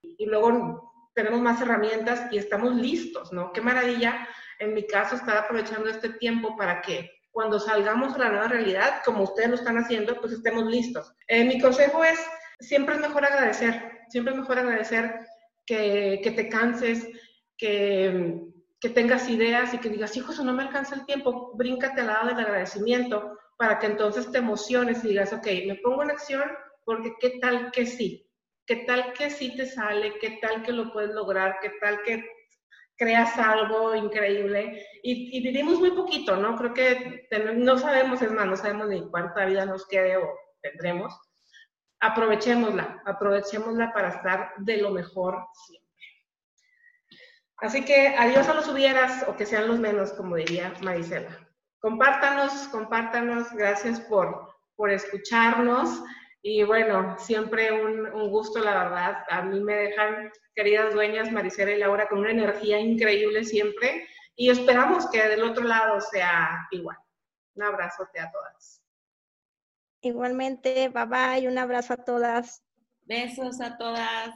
y 0.03 0.27
luego 0.27 1.11
tenemos 1.14 1.40
más 1.40 1.61
herramientas 1.61 2.33
y 2.33 2.38
estamos 2.38 2.74
listos, 2.77 3.33
¿no? 3.33 3.53
Qué 3.53 3.61
maravilla 3.61 4.29
en 4.59 4.75
mi 4.75 4.87
caso, 4.87 5.16
estar 5.16 5.37
aprovechando 5.37 5.88
este 5.88 6.11
tiempo 6.11 6.57
para 6.57 6.81
que 6.81 7.11
cuando 7.31 7.61
salgamos 7.61 8.14
a 8.14 8.18
la 8.18 8.31
nueva 8.31 8.49
realidad, 8.49 9.03
como 9.05 9.23
ustedes 9.23 9.51
lo 9.51 9.55
están 9.55 9.79
haciendo, 9.79 10.21
pues 10.21 10.33
estemos 10.33 10.66
listos. 10.66 11.14
Eh, 11.29 11.44
mi 11.44 11.61
consejo 11.61 12.03
es, 12.03 12.18
siempre 12.59 12.97
es 12.97 13.01
mejor 13.01 13.25
agradecer, 13.25 14.01
siempre 14.09 14.33
es 14.33 14.40
mejor 14.40 14.59
agradecer 14.59 15.21
que, 15.64 16.21
que 16.23 16.31
te 16.33 16.49
canses, 16.49 17.07
que, 17.57 18.40
que, 18.81 18.88
tengas 18.88 19.29
ideas 19.29 19.73
y 19.75 19.79
que 19.79 19.88
digas, 19.88 20.16
hijos, 20.16 20.42
no 20.42 20.53
me 20.53 20.64
alcanza 20.64 20.97
el 20.97 21.07
tiempo, 21.07 21.53
bríncate 21.55 22.01
al 22.01 22.09
lado 22.09 22.29
del 22.29 22.40
agradecimiento 22.40 23.38
para 23.57 23.79
que 23.79 23.87
entonces 23.87 24.31
te 24.33 24.38
emociones 24.38 25.05
y 25.05 25.09
digas, 25.09 25.33
ok, 25.33 25.47
me 25.66 25.77
pongo 25.77 26.03
en 26.03 26.11
acción 26.11 26.51
porque 26.85 27.12
qué 27.21 27.38
tal 27.40 27.71
que 27.71 27.87
sí, 27.87 28.27
qué 28.66 28.77
tal 28.87 29.12
que 29.12 29.31
sí 29.31 29.55
te 29.57 29.66
sale, 29.66 30.14
qué 30.21 30.38
tal 30.40 30.62
que 30.62 30.73
lo 30.73 30.92
puedes 30.92 31.14
lograr, 31.14 31.59
qué 31.61 31.73
tal 31.81 32.03
que 32.03 32.25
creas 32.99 33.39
algo 33.39 33.95
increíble 33.95 34.85
y, 35.03 35.41
vivimos 35.41 35.79
muy 35.79 35.93
poquito, 35.93 36.37
¿no? 36.37 36.57
Creo 36.57 36.75
que 36.75 37.29
no 37.57 37.79
sabemos, 37.79 38.21
es 38.21 38.33
más, 38.33 38.47
no 38.47 38.57
sabemos 38.57 38.89
ni 38.89 39.09
cuánta 39.09 39.47
vida 39.47 39.65
nos 39.65 39.87
quede 39.87 40.17
o 40.17 40.29
tendremos. 40.61 41.19
Aprovechémosla, 42.01 43.03
aprovechémosla 43.07 43.93
para 43.93 44.09
estar 44.09 44.53
de 44.59 44.79
lo 44.79 44.91
mejor 44.91 45.47
siempre. 45.53 45.89
Así 47.59 47.85
que 47.85 48.09
adiós 48.17 48.49
a 48.49 48.55
los 48.55 48.69
hubieras 48.69 49.25
o 49.29 49.37
que 49.37 49.47
sean 49.47 49.69
los 49.69 49.79
menos, 49.79 50.13
como 50.13 50.37
diría 50.37 50.75
Marisela. 50.83 51.49
Compártanos, 51.81 52.53
compártanos, 52.69 53.53
gracias 53.53 54.01
por, 54.01 54.55
por 54.77 54.91
escucharnos. 54.91 56.03
Y 56.42 56.62
bueno, 56.62 57.16
siempre 57.18 57.72
un, 57.72 58.31
gusto, 58.31 58.61
la 58.61 58.85
verdad. 58.85 59.24
A 59.29 59.42
mí 59.42 59.61
me 59.61 59.74
dejan, 59.74 60.31
queridas 60.55 60.94
dueñas, 60.94 61.33
Maricela 61.33 61.72
y 61.72 61.79
Laura, 61.79 62.09
con 62.09 62.18
una 62.18 62.31
energía 62.31 62.79
increíble 62.79 63.44
siempre. 63.44 64.07
Y 64.37 64.51
esperamos 64.51 65.09
que 65.11 65.27
del 65.27 65.42
otro 65.42 65.64
lado 65.64 66.01
sea 66.01 66.68
igual. 66.70 66.96
Un 67.55 67.64
abrazote 67.64 68.20
a 68.20 68.31
todas. 68.31 68.83
Igualmente, 70.01 70.88
bye 70.90 71.07
bye, 71.07 71.48
un 71.48 71.59
abrazo 71.59 71.94
a 71.94 71.96
todas. 71.96 72.62
Besos 73.03 73.61
a 73.61 73.77
todas. 73.77 74.31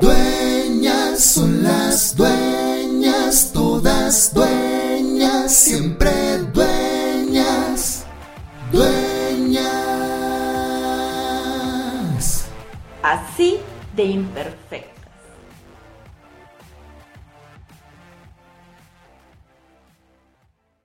Dueñas 0.00 1.22
son 1.22 1.62
las 1.62 2.16
dueñas, 2.16 3.52
todas 3.52 4.32
dueñas 4.32 4.73
dueñas, 5.24 5.54
siempre 5.54 6.38
dueñas, 6.52 8.04
dueñas. 8.70 9.64
Así 13.02 13.58
de 13.96 14.04
imperfecto. 14.04 14.93